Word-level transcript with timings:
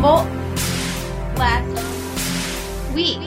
Humboldt 0.00 0.28
last 1.36 2.94
week. 2.94 3.18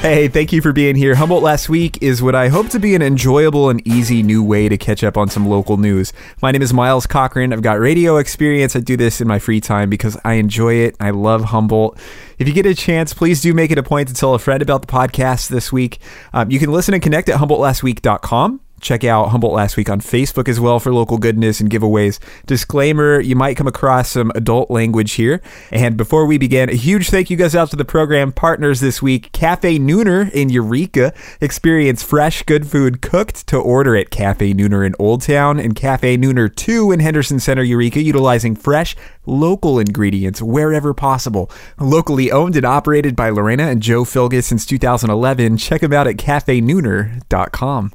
Hey, 0.00 0.26
thank 0.26 0.52
you 0.52 0.60
for 0.60 0.72
being 0.72 0.96
here. 0.96 1.14
Humboldt 1.14 1.44
Last 1.44 1.68
Week 1.68 2.02
is 2.02 2.20
what 2.20 2.34
I 2.34 2.48
hope 2.48 2.68
to 2.70 2.80
be 2.80 2.96
an 2.96 3.02
enjoyable 3.02 3.70
and 3.70 3.86
easy 3.86 4.24
new 4.24 4.42
way 4.42 4.68
to 4.68 4.76
catch 4.76 5.04
up 5.04 5.16
on 5.16 5.28
some 5.28 5.46
local 5.46 5.76
news. 5.76 6.12
My 6.42 6.50
name 6.50 6.62
is 6.62 6.72
Miles 6.74 7.06
Cochran. 7.06 7.52
I've 7.52 7.62
got 7.62 7.78
radio 7.78 8.16
experience. 8.16 8.74
I 8.74 8.80
do 8.80 8.96
this 8.96 9.20
in 9.20 9.28
my 9.28 9.38
free 9.38 9.60
time 9.60 9.88
because 9.88 10.18
I 10.24 10.32
enjoy 10.32 10.74
it. 10.74 10.96
I 10.98 11.10
love 11.10 11.44
Humboldt. 11.44 11.96
If 12.40 12.48
you 12.48 12.54
get 12.54 12.66
a 12.66 12.74
chance, 12.74 13.14
please 13.14 13.40
do 13.40 13.54
make 13.54 13.70
it 13.70 13.78
a 13.78 13.84
point 13.84 14.08
to 14.08 14.14
tell 14.14 14.34
a 14.34 14.40
friend 14.40 14.62
about 14.62 14.80
the 14.80 14.88
podcast 14.88 15.48
this 15.48 15.72
week. 15.72 16.00
Um, 16.32 16.50
you 16.50 16.58
can 16.58 16.72
listen 16.72 16.92
and 16.92 17.00
connect 17.00 17.28
at 17.28 17.38
HumboldtLastWeek.com. 17.38 18.61
Check 18.82 19.04
out 19.04 19.28
Humboldt 19.28 19.54
Last 19.54 19.76
Week 19.76 19.88
on 19.88 20.00
Facebook 20.00 20.48
as 20.48 20.60
well 20.60 20.80
for 20.80 20.92
local 20.92 21.16
goodness 21.16 21.60
and 21.60 21.70
giveaways. 21.70 22.18
Disclaimer 22.46 23.20
you 23.20 23.36
might 23.36 23.56
come 23.56 23.68
across 23.68 24.10
some 24.10 24.32
adult 24.34 24.70
language 24.70 25.12
here. 25.12 25.40
And 25.70 25.96
before 25.96 26.26
we 26.26 26.36
begin, 26.36 26.68
a 26.68 26.74
huge 26.74 27.08
thank 27.08 27.30
you 27.30 27.36
guys 27.36 27.54
out 27.54 27.70
to 27.70 27.76
the 27.76 27.84
program 27.84 28.32
partners 28.32 28.80
this 28.80 29.00
week 29.00 29.30
Cafe 29.32 29.78
Nooner 29.78 30.30
in 30.32 30.50
Eureka. 30.50 31.14
Experience 31.40 32.02
fresh, 32.02 32.42
good 32.42 32.66
food 32.66 33.00
cooked 33.00 33.46
to 33.46 33.56
order 33.56 33.96
at 33.96 34.10
Cafe 34.10 34.52
Nooner 34.52 34.84
in 34.84 34.94
Old 34.98 35.22
Town 35.22 35.60
and 35.60 35.76
Cafe 35.76 36.16
Nooner 36.16 36.54
2 36.54 36.90
in 36.90 37.00
Henderson 37.00 37.38
Center, 37.38 37.62
Eureka, 37.62 38.02
utilizing 38.02 38.56
fresh, 38.56 38.96
local 39.26 39.78
ingredients 39.78 40.42
wherever 40.42 40.92
possible. 40.92 41.50
Locally 41.78 42.32
owned 42.32 42.56
and 42.56 42.66
operated 42.66 43.14
by 43.14 43.30
Lorena 43.30 43.64
and 43.64 43.80
Joe 43.80 44.04
Filgus 44.04 44.44
since 44.44 44.66
2011. 44.66 45.56
Check 45.56 45.82
them 45.82 45.92
out 45.92 46.08
at 46.08 46.16
cafenooner.com. 46.16 47.92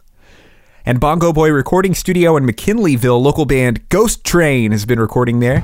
And 0.88 1.02
Bongo 1.02 1.34
Boy 1.34 1.52
Recording 1.52 1.94
Studio 1.94 2.38
in 2.38 2.46
McKinleyville, 2.46 3.22
local 3.22 3.46
band 3.46 3.90
Ghost 3.90 4.24
Train 4.24 4.72
has 4.72 4.86
been 4.86 5.02
recording 5.02 5.42
there. 5.42 5.60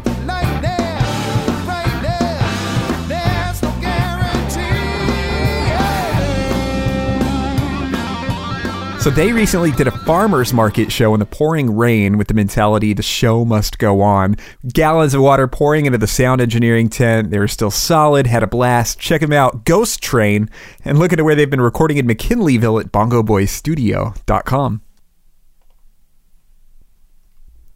So 9.00 9.10
they 9.10 9.32
recently 9.32 9.72
did 9.72 9.88
a 9.88 9.92
farmers 10.00 10.52
market 10.52 10.92
show 10.92 11.14
in 11.14 11.22
the 11.22 11.26
pouring 11.26 11.74
rain 11.74 12.18
with 12.18 12.28
the 12.28 12.34
mentality 12.34 12.92
the 12.92 13.02
show 13.02 13.46
must 13.46 13.80
go 13.80 14.02
on. 14.02 14.36
Gallons 14.74 15.14
of 15.14 15.22
water 15.22 15.48
pouring 15.48 15.86
into 15.86 15.98
the 15.98 16.06
sound 16.06 16.42
engineering 16.42 16.90
tent. 16.90 17.32
They 17.32 17.40
were 17.40 17.48
still 17.48 17.72
solid, 17.72 18.28
had 18.28 18.44
a 18.44 18.48
blast. 18.48 19.00
Check 19.00 19.22
them 19.22 19.32
out, 19.32 19.64
Ghost 19.64 20.04
Train, 20.04 20.50
and 20.84 21.00
look 21.00 21.14
at 21.14 21.22
where 21.22 21.34
they've 21.34 21.50
been 21.50 21.62
recording 21.62 21.96
in 21.96 22.08
McKinleyville 22.08 22.82
at 22.82 22.92
bongoboystudio.com. 22.92 24.82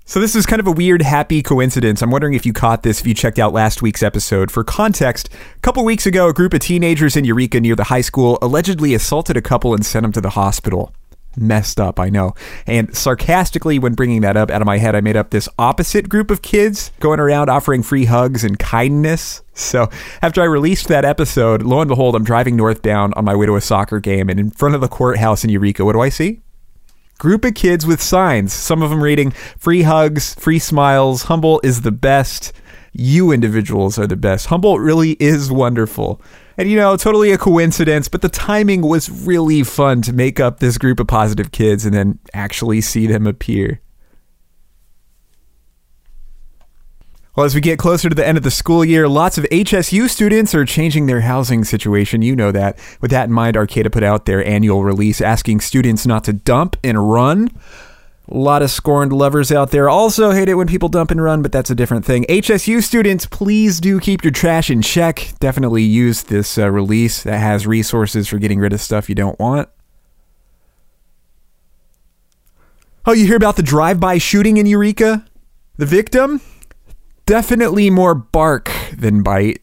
So 0.10 0.22
this 0.22 0.38
is 0.38 0.46
kind 0.46 0.62
of 0.62 0.68
a 0.68 0.72
weird, 0.72 1.02
happy 1.02 1.44
coincidence. 1.44 2.02
I'm 2.02 2.12
wondering 2.12 2.34
if 2.34 2.46
you 2.46 2.54
caught 2.54 2.82
this, 2.82 3.02
if 3.02 3.06
you 3.06 3.14
checked 3.14 3.38
out 3.38 3.52
last 3.52 3.82
week's 3.82 4.02
episode. 4.02 4.50
For 4.50 4.64
context, 4.64 5.28
a 5.34 5.60
couple 5.60 5.84
weeks 5.84 6.06
ago, 6.06 6.30
a 6.30 6.34
group 6.34 6.54
of 6.54 6.62
teenagers 6.62 7.18
in 7.18 7.26
Eureka 7.26 7.60
near 7.60 7.76
the 7.76 7.84
high 7.84 8.00
school 8.00 8.40
allegedly 8.42 8.94
assaulted 8.94 9.36
a 9.36 9.42
couple 9.42 9.74
and 9.74 9.86
sent 9.86 10.04
them 10.04 10.14
to 10.14 10.22
the 10.22 10.30
hospital. 10.30 10.94
Messed 11.36 11.82
up, 11.82 12.00
I 12.00 12.08
know. 12.08 12.36
And 12.66 12.96
sarcastically, 12.96 13.80
when 13.80 13.96
bringing 13.96 14.22
that 14.22 14.38
up 14.38 14.50
out 14.50 14.62
of 14.62 14.66
my 14.66 14.78
head, 14.78 14.96
I 14.96 15.02
made 15.02 15.18
up 15.18 15.32
this 15.32 15.50
opposite 15.60 16.08
group 16.08 16.32
of 16.32 16.42
kids 16.42 16.94
going 17.02 17.20
around 17.20 17.50
offering 17.50 17.84
free 17.84 18.06
hugs 18.06 18.46
and 18.46 18.58
kindness. 18.58 19.42
So 19.56 19.90
after 20.22 20.42
I 20.42 20.46
released 20.46 20.88
that 20.88 21.04
episode, 21.04 21.64
lo 21.64 21.82
and 21.82 21.90
behold, 21.90 22.16
I'm 22.16 22.24
driving 22.24 22.56
northbound 22.56 23.14
on 23.18 23.26
my 23.26 23.36
way 23.36 23.46
to 23.46 23.58
a 23.58 23.62
soccer 23.62 24.00
game, 24.00 24.30
and 24.30 24.40
in 24.40 24.52
front 24.52 24.74
of 24.74 24.80
the 24.80 24.88
courthouse 24.88 25.44
in 25.44 25.50
Eureka, 25.50 25.84
what 25.84 25.94
do 25.94 26.00
I 26.00 26.08
see? 26.08 26.40
Group 27.18 27.46
of 27.46 27.56
kids 27.56 27.86
with 27.86 28.02
signs, 28.02 28.54
some 28.54 28.82
of 28.82 28.90
them 28.90 29.04
reading 29.04 29.32
free 29.58 29.84
hugs, 29.84 30.36
free 30.36 30.60
smiles, 30.60 31.24
Humboldt 31.24 31.66
is 31.66 31.82
the 31.82 31.92
best. 31.92 32.54
You 32.94 33.32
individuals 33.32 34.00
are 34.00 34.08
the 34.08 34.16
best. 34.16 34.48
Humboldt 34.48 34.82
really 34.82 35.12
is 35.20 35.52
wonderful. 35.52 36.22
And 36.58 36.70
you 36.70 36.78
know, 36.78 36.98
totally 36.98 37.32
a 37.32 37.38
coincidence, 37.38 38.08
but 38.08 38.22
the 38.22 38.30
timing 38.30 38.82
was 38.82 39.10
really 39.10 39.64
fun 39.64 40.02
to 40.04 40.14
make 40.14 40.40
up 40.40 40.60
this 40.60 40.78
group 40.78 41.00
of 41.00 41.08
positive 41.08 41.52
kids 41.52 41.86
and 41.86 41.94
then 41.94 42.20
actually 42.34 42.82
see 42.82 43.06
them 43.06 43.28
appear. 43.28 43.82
Well, 47.38 47.46
as 47.46 47.54
we 47.54 47.62
get 47.62 47.78
closer 47.78 48.10
to 48.10 48.16
the 48.16 48.26
end 48.26 48.40
of 48.40 48.44
the 48.44 48.50
school 48.50 48.84
year, 48.84 49.08
lots 49.08 49.38
of 49.38 49.44
HSU 49.52 50.10
students 50.10 50.56
are 50.56 50.66
changing 50.66 51.06
their 51.06 51.22
housing 51.22 51.64
situation. 51.64 52.24
You 52.24 52.36
know 52.36 52.52
that. 52.52 52.80
With 53.00 53.12
that 53.12 53.26
in 53.26 53.32
mind, 53.32 53.56
Arcata 53.56 53.92
put 53.92 54.02
out 54.02 54.26
their 54.26 54.44
annual 54.44 54.84
release 54.84 55.22
asking 55.22 55.60
students 55.60 56.08
not 56.08 56.24
to 56.24 56.34
dump 56.34 56.78
and 56.84 57.12
run. 57.12 57.52
A 58.28 58.36
lot 58.36 58.64
of 58.64 58.72
scorned 58.72 59.14
lovers 59.14 59.52
out 59.52 59.70
there 59.70 59.88
also 59.88 60.32
hate 60.32 60.50
it 60.50 60.56
when 60.56 60.66
people 60.66 60.90
dump 60.90 61.12
and 61.12 61.22
run, 61.22 61.44
but 61.44 61.52
that's 61.52 61.70
a 61.70 61.76
different 61.76 62.06
thing. 62.06 62.26
HSU 62.28 62.82
students, 62.82 63.28
please 63.28 63.80
do 63.80 64.00
keep 64.00 64.24
your 64.24 64.34
trash 64.34 64.72
in 64.72 64.82
check. 64.82 65.34
Definitely 65.40 65.84
use 65.84 66.24
this 66.24 66.58
uh, 66.58 66.72
release 66.72 67.22
that 67.22 67.38
has 67.38 67.68
resources 67.68 68.28
for 68.28 68.40
getting 68.40 68.58
rid 68.58 68.74
of 68.74 68.82
stuff 68.82 69.10
you 69.10 69.16
don't 69.16 69.40
want. 69.40 69.70
Oh, 73.06 73.14
you 73.14 73.28
hear 73.28 73.38
about 73.38 73.58
the 73.58 73.64
drive 73.64 74.00
by 74.00 74.18
shooting 74.18 74.58
in 74.58 74.66
Eureka? 74.66 75.24
The 75.76 75.86
victim? 75.86 76.42
Definitely 77.28 77.92
more 77.92 78.16
bark 78.16 78.72
than 78.92 79.22
bite. 79.22 79.62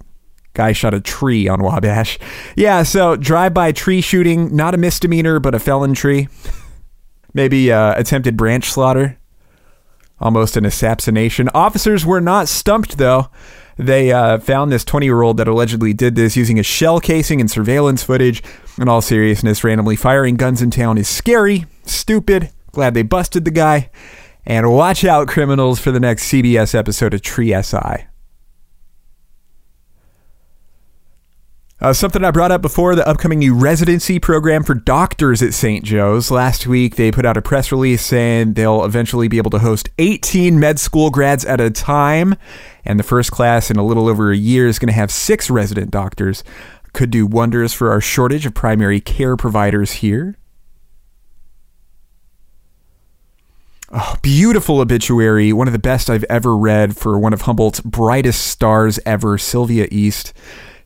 Guy 0.53 0.71
shot 0.71 0.95
a 0.95 1.01
tree 1.01 1.49
on 1.49 1.61
Wabash. 1.61 2.17
Yeah, 2.55 2.85
so 2.85 3.17
drive-by 3.17 3.73
tree 3.73 4.01
shooting, 4.01 4.55
not 4.55 4.73
a 4.73 4.77
misdemeanor, 4.77 5.41
but 5.41 5.57
a 5.57 5.59
felon 5.59 5.95
tree. 5.95 6.29
Maybe 7.33 7.73
uh, 7.73 7.99
attempted 7.99 8.37
branch 8.37 8.71
slaughter. 8.71 9.19
Almost 10.21 10.57
an 10.57 10.65
assassination. 10.65 11.49
Officers 11.53 12.07
were 12.07 12.21
not 12.21 12.49
stumped, 12.49 12.99
though. 12.99 13.31
They 13.77 14.13
uh, 14.13 14.39
found 14.39 14.71
this 14.71 14.85
20 14.85 15.07
year 15.07 15.23
old 15.23 15.39
that 15.39 15.49
allegedly 15.49 15.93
did 15.93 16.15
this 16.15 16.37
using 16.37 16.61
a 16.61 16.63
shell 16.63 17.01
casing 17.01 17.41
and 17.41 17.51
surveillance 17.51 18.05
footage. 18.05 18.41
In 18.79 18.89
all 18.89 19.03
seriousness, 19.03 19.65
randomly 19.65 19.97
firing 19.97 20.37
guns 20.37 20.63
in 20.63 20.71
town 20.71 20.99
is 20.99 21.09
scary, 21.09 21.67
stupid. 21.83 22.51
Glad 22.71 22.95
they 22.95 23.03
busted 23.03 23.45
the 23.45 23.51
guy. 23.51 23.91
And 24.47 24.71
watch 24.73 25.05
out, 25.05 25.29
criminals, 25.29 25.81
for 25.81 25.91
the 25.91 26.01
next 26.01 26.31
CBS 26.31 26.75
episode 26.75 27.15
of 27.15 27.23
Tree 27.23 27.55
SI. 27.63 28.07
Uh, 31.81 31.93
something 31.93 32.25
I 32.25 32.31
brought 32.31 32.51
up 32.51 32.63
before 32.63 32.95
the 32.95 33.07
upcoming 33.07 33.41
new 33.41 33.55
residency 33.55 34.19
program 34.19 34.63
for 34.63 34.75
doctors 34.75 35.43
at 35.43 35.53
St. 35.53 35.85
Joe's. 35.85 36.31
Last 36.31 36.67
week, 36.67 36.97
they 36.97 37.11
put 37.11 37.27
out 37.27 37.37
a 37.37 37.43
press 37.43 37.71
release 37.71 38.05
saying 38.07 38.55
they'll 38.55 38.85
eventually 38.85 39.29
be 39.29 39.37
able 39.37 39.51
to 39.51 39.59
host 39.59 39.91
18 39.99 40.59
med 40.59 40.79
school 40.79 41.11
grads 41.11 41.45
at 41.45 41.61
a 41.61 41.71
time. 41.71 42.37
And 42.87 42.99
the 42.99 43.05
first 43.05 43.33
class 43.33 43.71
in 43.71 43.77
a 43.77 43.85
little 43.85 44.09
over 44.09 44.31
a 44.31 44.37
year 44.37 44.67
is 44.67 44.79
going 44.79 44.89
to 44.89 44.95
have 44.95 45.11
six 45.11 45.51
resident 45.51 45.91
doctors. 45.91 46.43
Could 46.95 47.11
do 47.11 47.27
wonders 47.27 47.75
for 47.75 47.91
our 47.91 48.01
shortage 48.01 48.47
of 48.47 48.55
primary 48.55 49.01
care 49.01 49.37
providers 49.37 49.93
here. 49.93 50.39
Oh, 53.93 54.17
beautiful 54.23 54.81
obituary, 54.81 55.53
one 55.53 55.69
of 55.69 55.73
the 55.73 55.79
best 55.79 56.09
I've 56.09 56.25
ever 56.25 56.57
read 56.57 56.97
for 56.97 57.19
one 57.19 57.35
of 57.35 57.43
Humboldt's 57.43 57.81
brightest 57.81 58.47
stars 58.47 58.99
ever, 59.05 59.37
Sylvia 59.37 59.87
East. 59.91 60.33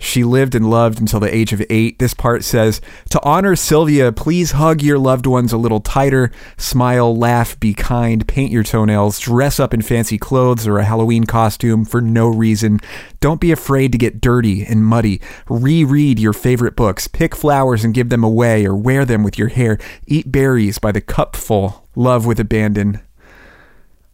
She 0.01 0.25
lived 0.25 0.55
and 0.55 0.71
loved 0.71 1.01
until 1.01 1.21
the 1.21 1.35
age 1.35 1.53
of 1.53 1.63
eight. 1.71 1.99
This 1.99 2.15
part 2.15 2.45
says 2.45 2.81
To 3.11 3.23
honor 3.25 3.57
Sylvia, 3.57 4.13
please 4.13 4.53
hug 4.53 4.81
your 4.83 4.99
loved 4.99 5.27
ones 5.27 5.53
a 5.53 5.59
little 5.59 5.81
tighter. 5.81 6.31
Smile, 6.57 7.17
laugh, 7.17 7.59
be 7.59 7.75
kind, 7.75 8.27
paint 8.27 8.53
your 8.53 8.63
toenails, 8.63 9.19
dress 9.19 9.59
up 9.59 9.75
in 9.75 9.83
fancy 9.83 10.19
clothes 10.19 10.67
or 10.67 10.79
a 10.79 10.85
Halloween 10.85 11.25
costume 11.25 11.85
for 11.85 12.01
no 12.01 12.29
reason. 12.29 12.79
Don't 13.21 13.41
be 13.41 13.51
afraid 13.51 13.91
to 13.93 13.99
get 13.99 14.21
dirty 14.21 14.65
and 14.65 14.85
muddy. 14.85 15.21
Reread 15.49 16.19
your 16.19 16.33
favorite 16.33 16.77
books. 16.77 17.09
Pick 17.09 17.35
flowers 17.35 17.85
and 17.85 17.95
give 17.95 18.09
them 18.09 18.23
away 18.23 18.67
or 18.67 18.77
wear 18.77 19.05
them 19.05 19.25
with 19.25 19.37
your 19.39 19.49
hair. 19.49 19.79
Eat 20.07 20.31
berries 20.31 20.79
by 20.79 20.93
the 20.93 21.01
cupful. 21.01 21.88
Love 21.99 22.27
with 22.27 22.39
abandon. 22.39 23.01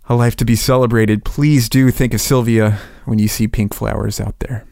A 0.08 0.14
life 0.14 0.36
to 0.36 0.44
be 0.46 0.56
celebrated. 0.56 1.22
Please 1.22 1.68
do 1.68 1.90
think 1.90 2.14
of 2.14 2.20
Sylvia 2.22 2.78
when 3.04 3.18
you 3.18 3.28
see 3.28 3.46
pink 3.46 3.74
flowers 3.74 4.18
out 4.18 4.38
there. 4.38 4.64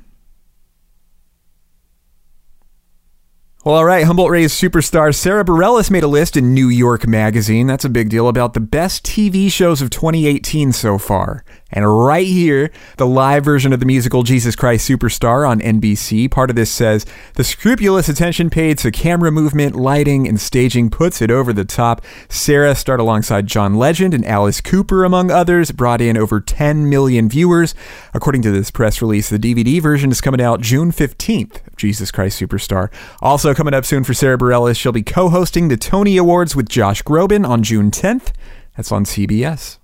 Well, 3.64 3.76
all 3.76 3.84
right. 3.84 4.04
Humboldt 4.04 4.32
Rays 4.32 4.52
superstar 4.52 5.14
Sara 5.14 5.44
Bareilles 5.44 5.88
made 5.88 6.02
a 6.02 6.08
list 6.08 6.36
in 6.36 6.52
New 6.52 6.66
York 6.66 7.06
Magazine. 7.06 7.68
That's 7.68 7.84
a 7.84 7.88
big 7.88 8.08
deal 8.08 8.26
about 8.26 8.54
the 8.54 8.60
best 8.60 9.04
TV 9.04 9.52
shows 9.52 9.80
of 9.80 9.88
2018 9.88 10.72
so 10.72 10.98
far. 10.98 11.44
And 11.70 12.04
right 12.04 12.26
here, 12.26 12.72
the 12.96 13.06
live 13.06 13.44
version 13.44 13.72
of 13.72 13.78
the 13.78 13.86
musical 13.86 14.24
Jesus 14.24 14.56
Christ 14.56 14.90
Superstar 14.90 15.48
on 15.48 15.60
NBC. 15.60 16.28
Part 16.28 16.50
of 16.50 16.56
this 16.56 16.72
says 16.72 17.06
the 17.34 17.44
scrupulous 17.44 18.08
attention 18.08 18.50
paid 18.50 18.78
to 18.78 18.90
camera 18.90 19.30
movement, 19.30 19.76
lighting, 19.76 20.26
and 20.26 20.40
staging 20.40 20.90
puts 20.90 21.22
it 21.22 21.30
over 21.30 21.52
the 21.52 21.64
top. 21.64 22.04
Sara 22.28 22.74
starred 22.74 22.98
alongside 22.98 23.46
John 23.46 23.74
Legend 23.74 24.12
and 24.12 24.26
Alice 24.26 24.60
Cooper, 24.60 25.04
among 25.04 25.30
others, 25.30 25.70
brought 25.70 26.00
in 26.00 26.16
over 26.16 26.40
10 26.40 26.90
million 26.90 27.28
viewers. 27.28 27.76
According 28.12 28.42
to 28.42 28.50
this 28.50 28.72
press 28.72 29.00
release, 29.00 29.28
the 29.28 29.38
DVD 29.38 29.80
version 29.80 30.10
is 30.10 30.20
coming 30.20 30.42
out 30.42 30.62
June 30.62 30.90
15th. 30.90 31.60
Jesus 31.82 32.12
Christ 32.12 32.40
Superstar. 32.40 32.92
Also 33.20 33.54
coming 33.54 33.74
up 33.74 33.84
soon 33.84 34.04
for 34.04 34.14
Sara 34.14 34.38
Bareilles, 34.38 34.78
she'll 34.78 34.92
be 34.92 35.02
co-hosting 35.02 35.66
the 35.66 35.76
Tony 35.76 36.16
Awards 36.16 36.54
with 36.54 36.68
Josh 36.68 37.02
Groban 37.02 37.46
on 37.46 37.64
June 37.64 37.90
10th. 37.90 38.32
That's 38.76 38.92
on 38.92 39.04
CBS. 39.04 39.78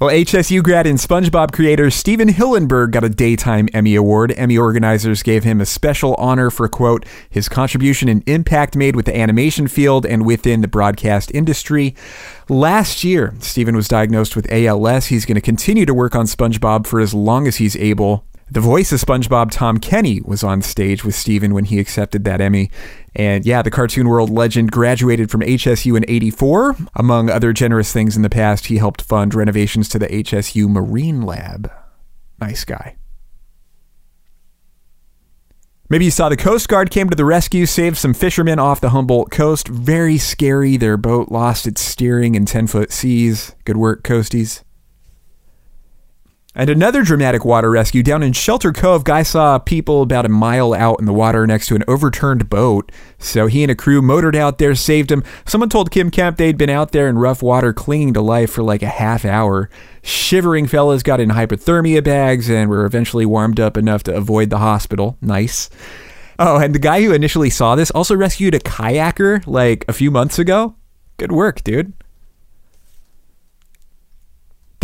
Well, 0.00 0.10
HSU 0.10 0.62
grad 0.62 0.86
and 0.86 0.98
SpongeBob 0.98 1.52
creator 1.52 1.90
Stephen 1.90 2.28
Hillenburg 2.28 2.90
got 2.90 3.04
a 3.04 3.08
Daytime 3.08 3.68
Emmy 3.72 3.94
Award. 3.94 4.32
Emmy 4.36 4.58
organizers 4.58 5.22
gave 5.22 5.44
him 5.44 5.60
a 5.60 5.66
special 5.66 6.14
honor 6.16 6.50
for, 6.50 6.68
quote, 6.68 7.06
his 7.30 7.48
contribution 7.48 8.08
and 8.08 8.28
impact 8.28 8.74
made 8.74 8.96
with 8.96 9.04
the 9.04 9.16
animation 9.16 9.68
field 9.68 10.04
and 10.04 10.26
within 10.26 10.62
the 10.62 10.68
broadcast 10.68 11.30
industry. 11.32 11.94
Last 12.48 13.04
year, 13.04 13.34
Stephen 13.38 13.76
was 13.76 13.86
diagnosed 13.86 14.34
with 14.34 14.50
ALS. 14.50 15.06
He's 15.06 15.24
going 15.24 15.36
to 15.36 15.40
continue 15.40 15.86
to 15.86 15.94
work 15.94 16.16
on 16.16 16.26
SpongeBob 16.26 16.86
for 16.88 16.98
as 16.98 17.14
long 17.14 17.46
as 17.46 17.56
he's 17.56 17.76
able. 17.76 18.24
The 18.50 18.60
voice 18.60 18.92
of 18.92 19.00
SpongeBob, 19.00 19.50
Tom 19.50 19.78
Kenny, 19.78 20.20
was 20.22 20.44
on 20.44 20.60
stage 20.60 21.02
with 21.02 21.14
Stephen 21.14 21.54
when 21.54 21.64
he 21.64 21.78
accepted 21.78 22.24
that 22.24 22.42
Emmy. 22.42 22.70
And 23.16 23.46
yeah, 23.46 23.62
the 23.62 23.70
cartoon 23.70 24.06
world 24.06 24.28
legend 24.28 24.70
graduated 24.70 25.30
from 25.30 25.40
HSU 25.40 25.96
in 25.96 26.04
84. 26.06 26.76
Among 26.94 27.30
other 27.30 27.52
generous 27.54 27.92
things 27.92 28.16
in 28.16 28.22
the 28.22 28.30
past, 28.30 28.66
he 28.66 28.76
helped 28.76 29.00
fund 29.00 29.34
renovations 29.34 29.88
to 29.90 29.98
the 29.98 30.08
HSU 30.08 30.68
Marine 30.68 31.22
Lab. 31.22 31.72
Nice 32.38 32.64
guy. 32.64 32.96
Maybe 35.88 36.06
you 36.06 36.10
saw 36.10 36.28
the 36.28 36.36
Coast 36.36 36.68
Guard 36.68 36.90
came 36.90 37.08
to 37.08 37.16
the 37.16 37.24
rescue, 37.24 37.66
saved 37.66 37.96
some 37.96 38.14
fishermen 38.14 38.58
off 38.58 38.80
the 38.80 38.90
Humboldt 38.90 39.30
coast. 39.30 39.68
Very 39.68 40.18
scary. 40.18 40.76
Their 40.76 40.96
boat 40.96 41.30
lost 41.30 41.66
its 41.66 41.80
steering 41.80 42.34
in 42.34 42.46
10 42.46 42.66
foot 42.66 42.90
seas. 42.90 43.54
Good 43.64 43.76
work, 43.76 44.02
Coasties. 44.02 44.63
And 46.56 46.70
another 46.70 47.02
dramatic 47.02 47.44
water 47.44 47.68
rescue 47.68 48.04
down 48.04 48.22
in 48.22 48.32
Shelter 48.32 48.72
Cove. 48.72 49.02
Guy 49.02 49.24
saw 49.24 49.58
people 49.58 50.02
about 50.02 50.24
a 50.24 50.28
mile 50.28 50.72
out 50.72 51.00
in 51.00 51.04
the 51.04 51.12
water 51.12 51.48
next 51.48 51.66
to 51.66 51.74
an 51.74 51.82
overturned 51.88 52.48
boat. 52.48 52.92
So 53.18 53.48
he 53.48 53.64
and 53.64 53.72
a 53.72 53.74
crew 53.74 54.00
motored 54.00 54.36
out 54.36 54.58
there, 54.58 54.76
saved 54.76 55.10
him. 55.10 55.24
Someone 55.46 55.68
told 55.68 55.90
Kym 55.90 56.12
Kemp 56.12 56.36
they'd 56.36 56.56
been 56.56 56.70
out 56.70 56.92
there 56.92 57.08
in 57.08 57.18
rough 57.18 57.42
water 57.42 57.72
clinging 57.72 58.14
to 58.14 58.20
life 58.20 58.52
for 58.52 58.62
like 58.62 58.82
a 58.84 58.86
half 58.86 59.24
hour. 59.24 59.68
Shivering 60.02 60.68
fellas 60.68 61.02
got 61.02 61.18
in 61.18 61.30
hypothermia 61.30 62.04
bags 62.04 62.48
and 62.48 62.70
were 62.70 62.84
eventually 62.84 63.26
warmed 63.26 63.58
up 63.58 63.76
enough 63.76 64.04
to 64.04 64.14
avoid 64.14 64.50
the 64.50 64.58
hospital. 64.58 65.18
Nice. 65.20 65.70
Oh, 66.38 66.58
and 66.58 66.72
the 66.72 66.78
guy 66.78 67.02
who 67.02 67.12
initially 67.12 67.50
saw 67.50 67.74
this 67.74 67.90
also 67.90 68.14
rescued 68.14 68.54
a 68.54 68.60
kayaker 68.60 69.44
like 69.48 69.84
a 69.88 69.92
few 69.92 70.12
months 70.12 70.38
ago. 70.38 70.76
Good 71.16 71.32
work, 71.32 71.64
dude. 71.64 71.94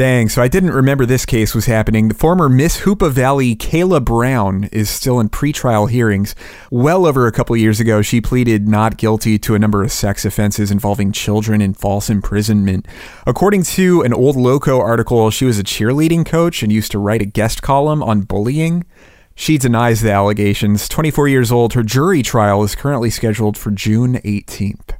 Dang, 0.00 0.30
so 0.30 0.40
I 0.40 0.48
didn't 0.48 0.70
remember 0.70 1.04
this 1.04 1.26
case 1.26 1.54
was 1.54 1.66
happening. 1.66 2.08
The 2.08 2.14
former 2.14 2.48
Miss 2.48 2.80
Hoopa 2.80 3.10
Valley, 3.10 3.54
Kayla 3.54 4.02
Brown, 4.02 4.64
is 4.72 4.88
still 4.88 5.20
in 5.20 5.28
pretrial 5.28 5.90
hearings. 5.90 6.34
Well 6.70 7.04
over 7.04 7.26
a 7.26 7.32
couple 7.32 7.54
years 7.54 7.80
ago, 7.80 8.00
she 8.00 8.22
pleaded 8.22 8.66
not 8.66 8.96
guilty 8.96 9.38
to 9.40 9.54
a 9.54 9.58
number 9.58 9.82
of 9.82 9.92
sex 9.92 10.24
offenses 10.24 10.70
involving 10.70 11.12
children 11.12 11.60
and 11.60 11.76
false 11.76 12.08
imprisonment. 12.08 12.88
According 13.26 13.64
to 13.64 14.00
an 14.00 14.14
old 14.14 14.36
Loco 14.36 14.80
article, 14.80 15.30
she 15.30 15.44
was 15.44 15.58
a 15.58 15.62
cheerleading 15.62 16.24
coach 16.24 16.62
and 16.62 16.72
used 16.72 16.92
to 16.92 16.98
write 16.98 17.20
a 17.20 17.26
guest 17.26 17.60
column 17.60 18.02
on 18.02 18.22
bullying. 18.22 18.86
She 19.34 19.58
denies 19.58 20.00
the 20.00 20.12
allegations. 20.12 20.88
24 20.88 21.28
years 21.28 21.52
old, 21.52 21.74
her 21.74 21.82
jury 21.82 22.22
trial 22.22 22.62
is 22.62 22.74
currently 22.74 23.10
scheduled 23.10 23.58
for 23.58 23.70
June 23.70 24.14
18th. 24.24 24.96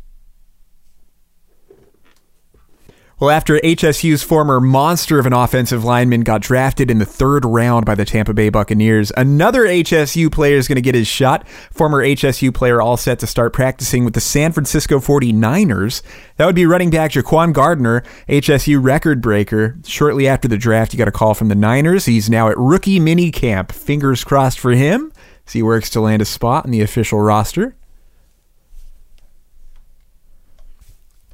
Well, 3.20 3.28
after 3.28 3.58
HSU's 3.58 4.22
former 4.22 4.62
monster 4.62 5.18
of 5.18 5.26
an 5.26 5.34
offensive 5.34 5.84
lineman 5.84 6.22
got 6.22 6.40
drafted 6.40 6.90
in 6.90 7.00
the 7.00 7.04
third 7.04 7.44
round 7.44 7.84
by 7.84 7.94
the 7.94 8.06
Tampa 8.06 8.32
Bay 8.32 8.48
Buccaneers, 8.48 9.12
another 9.14 9.64
HSU 9.66 10.32
player 10.32 10.56
is 10.56 10.66
going 10.66 10.76
to 10.76 10.80
get 10.80 10.94
his 10.94 11.06
shot. 11.06 11.46
Former 11.70 12.02
HSU 12.02 12.54
player 12.54 12.80
all 12.80 12.96
set 12.96 13.18
to 13.18 13.26
start 13.26 13.52
practicing 13.52 14.06
with 14.06 14.14
the 14.14 14.22
San 14.22 14.52
Francisco 14.52 15.00
49ers. 15.00 16.00
That 16.38 16.46
would 16.46 16.54
be 16.54 16.64
running 16.64 16.88
back 16.88 17.10
Ja'Quan 17.10 17.52
Gardner, 17.52 18.02
HSU 18.26 18.82
record 18.82 19.20
breaker. 19.20 19.76
Shortly 19.84 20.26
after 20.26 20.48
the 20.48 20.56
draft, 20.56 20.92
he 20.92 20.96
got 20.96 21.06
a 21.06 21.12
call 21.12 21.34
from 21.34 21.48
the 21.48 21.54
Niners. 21.54 22.06
He's 22.06 22.30
now 22.30 22.48
at 22.48 22.56
rookie 22.56 23.00
mini 23.00 23.30
camp. 23.30 23.70
Fingers 23.70 24.24
crossed 24.24 24.58
for 24.58 24.70
him. 24.70 25.12
As 25.46 25.52
he 25.52 25.62
works 25.62 25.90
to 25.90 26.00
land 26.00 26.22
a 26.22 26.24
spot 26.24 26.64
in 26.64 26.70
the 26.70 26.80
official 26.80 27.20
roster. 27.20 27.76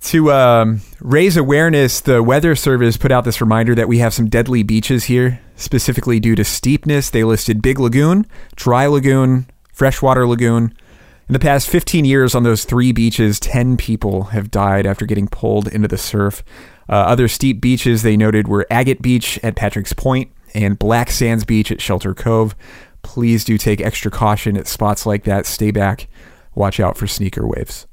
To 0.06 0.30
um, 0.30 0.82
raise 1.00 1.36
awareness, 1.36 2.00
the 2.00 2.22
Weather 2.22 2.54
Service 2.54 2.96
put 2.96 3.10
out 3.10 3.24
this 3.24 3.40
reminder 3.40 3.74
that 3.74 3.88
we 3.88 3.98
have 3.98 4.14
some 4.14 4.28
deadly 4.28 4.62
beaches 4.62 5.06
here, 5.06 5.40
specifically 5.56 6.20
due 6.20 6.36
to 6.36 6.44
steepness. 6.44 7.10
They 7.10 7.24
listed 7.24 7.60
Big 7.60 7.80
Lagoon, 7.80 8.24
Dry 8.54 8.86
Lagoon, 8.86 9.46
Freshwater 9.72 10.24
Lagoon. 10.24 10.72
In 11.28 11.32
the 11.32 11.40
past 11.40 11.68
15 11.68 12.04
years 12.04 12.36
on 12.36 12.44
those 12.44 12.64
three 12.64 12.92
beaches, 12.92 13.40
10 13.40 13.76
people 13.78 14.26
have 14.26 14.52
died 14.52 14.86
after 14.86 15.06
getting 15.06 15.26
pulled 15.26 15.66
into 15.66 15.88
the 15.88 15.98
surf. 15.98 16.44
Uh, 16.88 16.92
other 16.92 17.26
steep 17.26 17.60
beaches 17.60 18.02
they 18.02 18.16
noted 18.16 18.46
were 18.46 18.64
Agate 18.70 19.02
Beach 19.02 19.40
at 19.42 19.56
Patrick's 19.56 19.92
Point 19.92 20.30
and 20.54 20.78
Black 20.78 21.10
Sands 21.10 21.44
Beach 21.44 21.72
at 21.72 21.80
Shelter 21.80 22.14
Cove. 22.14 22.54
Please 23.02 23.44
do 23.44 23.58
take 23.58 23.80
extra 23.80 24.12
caution 24.12 24.56
at 24.56 24.68
spots 24.68 25.04
like 25.04 25.24
that. 25.24 25.46
Stay 25.46 25.72
back. 25.72 26.06
Watch 26.54 26.78
out 26.78 26.96
for 26.96 27.08
sneaker 27.08 27.44
waves. 27.44 27.88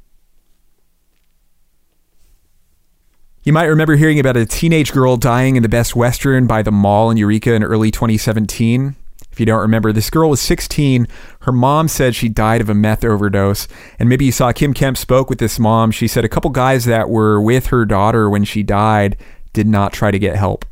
You 3.45 3.51
might 3.51 3.65
remember 3.65 3.97
hearing 3.97 4.21
about 4.21 4.37
a 4.37 4.45
teenage 4.45 4.93
girl 4.93 5.17
dying 5.17 5.57
in 5.57 5.63
the 5.63 5.69
Best 5.69 5.97
Western 5.97 6.47
by 6.47 6.61
the 6.61 6.71
mall 6.71 7.11
in 7.11 7.17
Eureka 7.17 7.53
in 7.53 7.61
early 7.61 7.91
2017. 7.91 8.95
If 9.33 9.37
you 9.37 9.45
don't 9.45 9.59
remember, 9.59 9.91
this 9.91 10.09
girl 10.09 10.29
was 10.29 10.39
16. 10.39 11.09
Her 11.41 11.51
mom 11.51 11.89
said 11.89 12.15
she 12.15 12.29
died 12.29 12.61
of 12.61 12.69
a 12.69 12.73
meth 12.73 13.03
overdose. 13.03 13.67
And 13.99 14.07
maybe 14.07 14.23
you 14.23 14.31
saw 14.31 14.53
Kym 14.53 14.73
Kemp 14.73 14.95
spoke 14.95 15.29
with 15.29 15.39
this 15.39 15.59
mom. 15.59 15.91
She 15.91 16.07
said 16.07 16.23
a 16.23 16.29
couple 16.29 16.51
guys 16.51 16.85
that 16.85 17.09
were 17.09 17.41
with 17.41 17.65
her 17.65 17.83
daughter 17.83 18.29
when 18.29 18.45
she 18.45 18.63
died 18.63 19.17
did 19.51 19.67
not 19.67 19.91
try 19.91 20.09
to 20.09 20.19
get 20.19 20.37
help. 20.37 20.63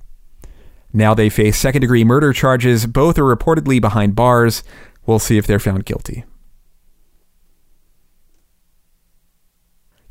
Now 0.93 1.13
they 1.13 1.29
face 1.29 1.57
second 1.57 1.81
degree 1.81 2.05
murder 2.05 2.31
charges. 2.31 2.85
Both 2.87 3.19
are 3.19 3.35
reportedly 3.35 3.81
behind 3.81 4.15
bars. 4.15 4.63
We'll 5.05 5.19
see 5.19 5.37
if 5.37 5.45
they're 5.45 5.59
found 5.59 5.83
guilty. 5.83 6.23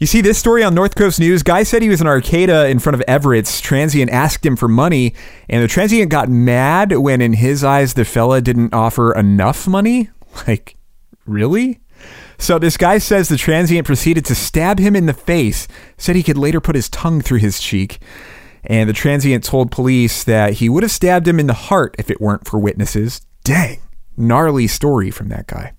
You 0.00 0.06
see 0.06 0.22
this 0.22 0.38
story 0.38 0.64
on 0.64 0.74
North 0.74 0.94
Coast 0.94 1.20
News. 1.20 1.42
Guy 1.42 1.62
said 1.62 1.82
he 1.82 1.90
was 1.90 2.00
in 2.00 2.06
Arcata 2.06 2.66
in 2.68 2.78
front 2.78 2.94
of 2.94 3.02
Everett's. 3.02 3.60
Transient 3.60 4.10
asked 4.10 4.46
him 4.46 4.56
for 4.56 4.66
money, 4.66 5.12
and 5.46 5.62
the 5.62 5.68
transient 5.68 6.10
got 6.10 6.30
mad 6.30 6.96
when, 6.96 7.20
in 7.20 7.34
his 7.34 7.62
eyes, 7.62 7.92
the 7.92 8.06
fella 8.06 8.40
didn't 8.40 8.72
offer 8.72 9.12
enough 9.12 9.68
money. 9.68 10.10
Like, 10.46 10.76
really? 11.26 11.80
So 12.38 12.58
this 12.58 12.76
guy 12.76 12.98
says 12.98 13.28
the 13.28 13.36
transient 13.36 13.84
proceeded 13.84 14.24
to 14.26 14.34
stab 14.36 14.78
him 14.78 14.94
in 14.94 15.06
the 15.06 15.12
face, 15.12 15.66
said 15.98 16.14
he 16.14 16.22
could 16.22 16.38
later 16.38 16.60
put 16.60 16.76
his 16.76 16.88
tongue 16.88 17.20
through 17.20 17.40
his 17.40 17.60
cheek. 17.60 17.98
And 18.62 18.88
the 18.88 18.94
transient 18.94 19.42
told 19.42 19.72
police 19.72 20.22
that 20.22 20.54
he 20.54 20.68
would 20.68 20.84
have 20.84 20.92
stabbed 20.92 21.26
him 21.26 21.40
in 21.40 21.48
the 21.48 21.52
heart 21.52 21.96
if 21.98 22.10
it 22.10 22.20
weren't 22.20 22.46
for 22.46 22.60
witnesses. 22.60 23.22
Dang, 23.42 23.80
gnarly 24.16 24.68
story 24.68 25.10
from 25.10 25.28
that 25.30 25.48
guy. 25.48 25.74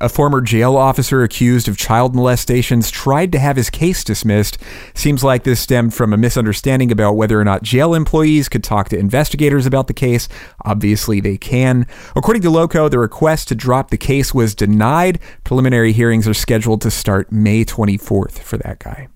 A 0.00 0.08
former 0.08 0.40
jail 0.40 0.76
officer 0.76 1.22
accused 1.22 1.68
of 1.68 1.76
child 1.76 2.14
molestations 2.14 2.90
tried 2.90 3.32
to 3.32 3.38
have 3.38 3.56
his 3.56 3.70
case 3.70 4.04
dismissed. 4.04 4.58
Seems 4.94 5.24
like 5.24 5.42
this 5.42 5.60
stemmed 5.60 5.94
from 5.94 6.12
a 6.12 6.16
misunderstanding 6.16 6.92
about 6.92 7.16
whether 7.16 7.40
or 7.40 7.44
not 7.44 7.62
jail 7.62 7.94
employees 7.94 8.48
could 8.48 8.62
talk 8.62 8.88
to 8.90 8.98
investigators 8.98 9.66
about 9.66 9.88
the 9.88 9.94
case. 9.94 10.28
Obviously, 10.64 11.20
they 11.20 11.36
can. 11.36 11.86
According 12.14 12.42
to 12.42 12.50
Loco, 12.50 12.88
the 12.88 12.98
request 12.98 13.48
to 13.48 13.54
drop 13.54 13.90
the 13.90 13.96
case 13.96 14.32
was 14.32 14.54
denied. 14.54 15.18
Preliminary 15.44 15.92
hearings 15.92 16.28
are 16.28 16.34
scheduled 16.34 16.80
to 16.82 16.90
start 16.90 17.32
May 17.32 17.64
24th 17.64 18.38
for 18.38 18.56
that 18.58 18.78
guy. 18.78 19.08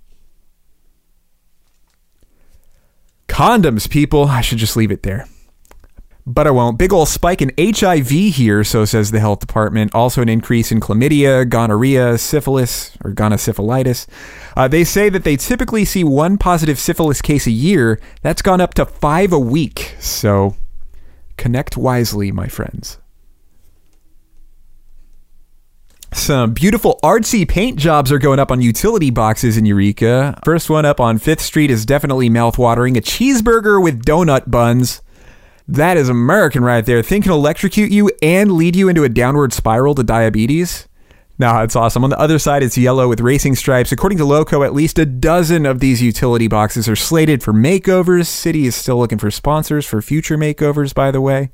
Condoms, 3.28 3.88
people. 3.88 4.26
I 4.26 4.40
should 4.40 4.58
just 4.58 4.76
leave 4.76 4.90
it 4.90 5.04
there 5.04 5.26
but 6.26 6.46
I 6.46 6.50
won't. 6.50 6.78
Big 6.78 6.92
old 6.92 7.08
spike 7.08 7.42
in 7.42 7.52
HIV 7.58 8.08
here, 8.08 8.62
so 8.64 8.84
says 8.84 9.10
the 9.10 9.20
health 9.20 9.40
department. 9.40 9.94
Also, 9.94 10.22
an 10.22 10.28
increase 10.28 10.70
in 10.70 10.80
chlamydia, 10.80 11.48
gonorrhea, 11.48 12.18
syphilis, 12.18 12.96
or 13.04 13.12
gonosyphilitis. 13.12 14.06
Uh, 14.56 14.68
they 14.68 14.84
say 14.84 15.08
that 15.08 15.24
they 15.24 15.36
typically 15.36 15.84
see 15.84 16.04
one 16.04 16.38
positive 16.38 16.78
syphilis 16.78 17.20
case 17.20 17.46
a 17.46 17.50
year. 17.50 18.00
That's 18.22 18.42
gone 18.42 18.60
up 18.60 18.74
to 18.74 18.86
five 18.86 19.32
a 19.32 19.38
week. 19.38 19.96
So, 19.98 20.56
connect 21.36 21.76
wisely, 21.76 22.30
my 22.30 22.46
friends. 22.46 22.98
Some 26.12 26.52
beautiful 26.52 27.00
artsy 27.02 27.48
paint 27.48 27.78
jobs 27.78 28.12
are 28.12 28.18
going 28.18 28.38
up 28.38 28.50
on 28.50 28.60
utility 28.60 29.10
boxes 29.10 29.56
in 29.56 29.64
Eureka. 29.64 30.38
First 30.44 30.68
one 30.68 30.84
up 30.84 31.00
on 31.00 31.18
5th 31.18 31.40
Street 31.40 31.70
is 31.70 31.86
definitely 31.86 32.28
mouthwatering 32.28 32.98
a 32.98 33.00
cheeseburger 33.00 33.82
with 33.82 34.04
donut 34.04 34.50
buns. 34.50 35.00
That 35.68 35.96
is 35.96 36.08
American 36.08 36.64
right 36.64 36.84
there. 36.84 37.02
Think 37.02 37.24
can 37.24 37.32
electrocute 37.32 37.90
you 37.90 38.10
and 38.20 38.52
lead 38.52 38.76
you 38.76 38.88
into 38.88 39.04
a 39.04 39.08
downward 39.08 39.52
spiral 39.52 39.94
to 39.94 40.02
diabetes. 40.02 40.88
Nah, 41.38 41.62
it's 41.62 41.74
awesome. 41.74 42.04
On 42.04 42.10
the 42.10 42.18
other 42.18 42.38
side, 42.38 42.62
it's 42.62 42.76
yellow 42.76 43.08
with 43.08 43.20
racing 43.20 43.54
stripes. 43.56 43.90
According 43.90 44.18
to 44.18 44.24
Loco, 44.24 44.62
at 44.62 44.74
least 44.74 44.98
a 44.98 45.06
dozen 45.06 45.66
of 45.66 45.80
these 45.80 46.02
utility 46.02 46.46
boxes 46.46 46.88
are 46.88 46.96
slated 46.96 47.42
for 47.42 47.52
makeovers. 47.52 48.26
City 48.26 48.66
is 48.66 48.76
still 48.76 48.98
looking 48.98 49.18
for 49.18 49.30
sponsors 49.30 49.86
for 49.86 50.02
future 50.02 50.36
makeovers, 50.36 50.94
by 50.94 51.10
the 51.10 51.20
way. 51.20 51.50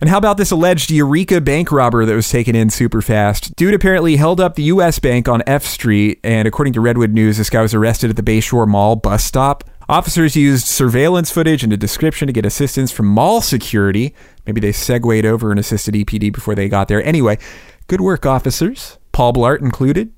And 0.00 0.08
how 0.08 0.18
about 0.18 0.36
this 0.36 0.52
alleged 0.52 0.90
Eureka 0.90 1.40
bank 1.40 1.72
robber 1.72 2.04
that 2.04 2.14
was 2.14 2.28
taken 2.30 2.54
in 2.54 2.70
super 2.70 3.02
fast? 3.02 3.54
Dude 3.56 3.74
apparently 3.74 4.16
held 4.16 4.40
up 4.40 4.54
the 4.54 4.62
U.S. 4.64 5.00
Bank 5.00 5.28
on 5.28 5.42
F 5.44 5.64
Street, 5.64 6.20
and 6.22 6.46
according 6.46 6.72
to 6.74 6.80
Redwood 6.80 7.12
News, 7.12 7.36
this 7.36 7.50
guy 7.50 7.62
was 7.62 7.74
arrested 7.74 8.08
at 8.08 8.16
the 8.16 8.22
Bayshore 8.22 8.68
Mall 8.68 8.94
bus 8.94 9.24
stop. 9.24 9.64
Officers 9.90 10.36
used 10.36 10.66
surveillance 10.66 11.30
footage 11.30 11.64
and 11.64 11.72
a 11.72 11.76
description 11.76 12.26
to 12.26 12.32
get 12.32 12.44
assistance 12.44 12.92
from 12.92 13.06
mall 13.06 13.40
security. 13.40 14.14
Maybe 14.46 14.60
they 14.60 14.72
segued 14.72 15.24
over 15.24 15.50
and 15.50 15.58
assisted 15.58 15.94
EPD 15.94 16.30
before 16.30 16.54
they 16.54 16.68
got 16.68 16.88
there. 16.88 17.02
Anyway, 17.02 17.38
good 17.86 18.02
work, 18.02 18.26
officers. 18.26 18.98
Paul 19.12 19.32
Blart 19.32 19.60
included. 19.60 20.12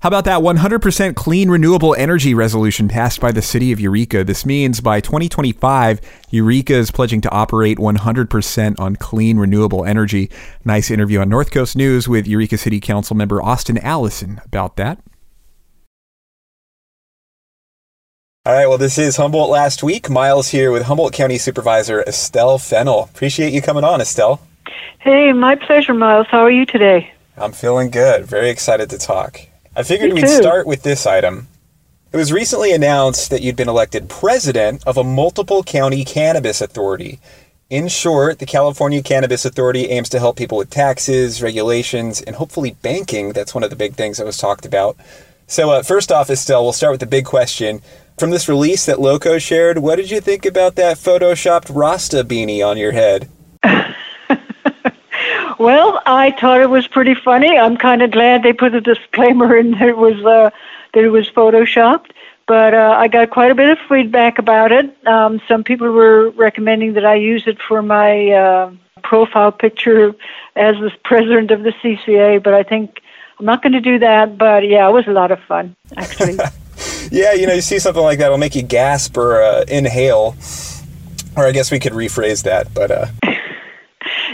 How 0.00 0.08
about 0.08 0.24
that 0.24 0.40
100% 0.40 1.14
clean 1.14 1.48
renewable 1.48 1.94
energy 1.94 2.34
resolution 2.34 2.88
passed 2.88 3.20
by 3.20 3.30
the 3.30 3.40
city 3.40 3.70
of 3.70 3.78
Eureka? 3.78 4.24
This 4.24 4.44
means 4.44 4.80
by 4.80 5.00
2025, 5.00 6.00
Eureka 6.30 6.74
is 6.74 6.90
pledging 6.90 7.20
to 7.22 7.30
operate 7.30 7.78
100% 7.78 8.80
on 8.80 8.96
clean 8.96 9.38
renewable 9.38 9.84
energy. 9.84 10.28
Nice 10.64 10.90
interview 10.90 11.20
on 11.20 11.28
North 11.28 11.52
Coast 11.52 11.76
News 11.76 12.08
with 12.08 12.26
Eureka 12.26 12.58
City 12.58 12.80
Council 12.80 13.16
member 13.16 13.40
Austin 13.40 13.78
Allison 13.78 14.40
about 14.44 14.76
that. 14.76 14.98
All 18.46 18.52
right, 18.52 18.66
well, 18.66 18.76
this 18.76 18.98
is 18.98 19.16
Humboldt 19.16 19.48
Last 19.48 19.82
Week. 19.82 20.10
Miles 20.10 20.48
here 20.50 20.70
with 20.70 20.82
Humboldt 20.82 21.14
County 21.14 21.38
Supervisor 21.38 22.02
Estelle 22.02 22.58
Fennell. 22.58 23.04
Appreciate 23.04 23.54
you 23.54 23.62
coming 23.62 23.84
on, 23.84 24.02
Estelle. 24.02 24.38
Hey, 24.98 25.32
my 25.32 25.54
pleasure, 25.54 25.94
Miles. 25.94 26.26
How 26.26 26.40
are 26.40 26.50
you 26.50 26.66
today? 26.66 27.10
I'm 27.38 27.52
feeling 27.52 27.88
good. 27.88 28.26
Very 28.26 28.50
excited 28.50 28.90
to 28.90 28.98
talk. 28.98 29.40
I 29.74 29.82
figured 29.82 30.12
we'd 30.12 30.28
start 30.28 30.66
with 30.66 30.82
this 30.82 31.06
item. 31.06 31.48
It 32.12 32.18
was 32.18 32.34
recently 32.34 32.72
announced 32.72 33.30
that 33.30 33.40
you'd 33.40 33.56
been 33.56 33.70
elected 33.70 34.10
president 34.10 34.86
of 34.86 34.98
a 34.98 35.04
multiple 35.04 35.62
county 35.62 36.04
cannabis 36.04 36.60
authority. 36.60 37.20
In 37.70 37.88
short, 37.88 38.40
the 38.40 38.46
California 38.46 39.02
Cannabis 39.02 39.46
Authority 39.46 39.86
aims 39.86 40.10
to 40.10 40.18
help 40.18 40.36
people 40.36 40.58
with 40.58 40.68
taxes, 40.68 41.42
regulations, 41.42 42.20
and 42.20 42.36
hopefully 42.36 42.76
banking. 42.82 43.32
That's 43.32 43.54
one 43.54 43.64
of 43.64 43.70
the 43.70 43.76
big 43.76 43.94
things 43.94 44.18
that 44.18 44.26
was 44.26 44.36
talked 44.36 44.66
about. 44.66 44.98
So, 45.46 45.70
uh, 45.70 45.82
first 45.82 46.12
off, 46.12 46.30
Estelle, 46.30 46.62
we'll 46.62 46.72
start 46.72 46.92
with 46.92 47.00
the 47.00 47.06
big 47.06 47.24
question. 47.24 47.80
From 48.18 48.30
this 48.30 48.48
release 48.48 48.86
that 48.86 49.00
Loco 49.00 49.38
shared, 49.38 49.78
what 49.78 49.96
did 49.96 50.10
you 50.10 50.20
think 50.20 50.46
about 50.46 50.76
that 50.76 50.96
photoshopped 50.98 51.74
Rasta 51.74 52.24
beanie 52.24 52.64
on 52.64 52.76
your 52.76 52.92
head? 52.92 53.28
Well, 55.58 56.02
I 56.04 56.32
thought 56.32 56.60
it 56.60 56.70
was 56.70 56.86
pretty 56.86 57.14
funny. 57.14 57.56
I'm 57.56 57.76
kind 57.76 58.02
of 58.02 58.10
glad 58.10 58.42
they 58.42 58.52
put 58.52 58.74
a 58.74 58.80
disclaimer 58.80 59.56
in 59.56 59.72
that 59.72 59.88
it 59.88 59.96
was 59.96 60.16
uh, 60.24 60.50
that 60.92 61.04
it 61.04 61.10
was 61.10 61.30
photoshopped. 61.30 62.10
But 62.46 62.74
uh, 62.74 62.96
I 62.98 63.08
got 63.08 63.30
quite 63.30 63.50
a 63.50 63.54
bit 63.54 63.70
of 63.70 63.78
feedback 63.88 64.38
about 64.38 64.72
it. 64.72 64.94
Um, 65.06 65.40
some 65.48 65.64
people 65.64 65.90
were 65.90 66.30
recommending 66.30 66.92
that 66.94 67.06
I 67.06 67.14
use 67.14 67.44
it 67.46 67.58
for 67.62 67.80
my 67.80 68.30
uh, 68.30 68.72
profile 69.02 69.52
picture 69.52 70.14
as 70.56 70.76
the 70.76 70.92
president 71.04 71.50
of 71.50 71.62
the 71.62 71.72
CCA. 71.82 72.42
But 72.42 72.52
I 72.52 72.62
think 72.62 73.00
I'm 73.38 73.46
not 73.46 73.62
going 73.62 73.72
to 73.72 73.80
do 73.80 73.98
that. 74.00 74.36
But 74.36 74.68
yeah, 74.68 74.88
it 74.88 74.92
was 74.92 75.06
a 75.06 75.12
lot 75.12 75.30
of 75.30 75.40
fun 75.40 75.74
actually. 75.96 76.36
yeah, 77.10 77.32
you 77.32 77.46
know, 77.46 77.54
you 77.54 77.60
see 77.60 77.78
something 77.78 78.02
like 78.02 78.18
that, 78.18 78.26
it'll 78.26 78.38
make 78.38 78.54
you 78.54 78.62
gasp 78.62 79.16
or 79.16 79.42
uh, 79.42 79.64
inhale. 79.68 80.36
Or 81.36 81.46
I 81.46 81.52
guess 81.52 81.70
we 81.70 81.80
could 81.80 81.92
rephrase 81.92 82.44
that, 82.44 82.72
but. 82.74 82.90
Uh... 82.90 83.06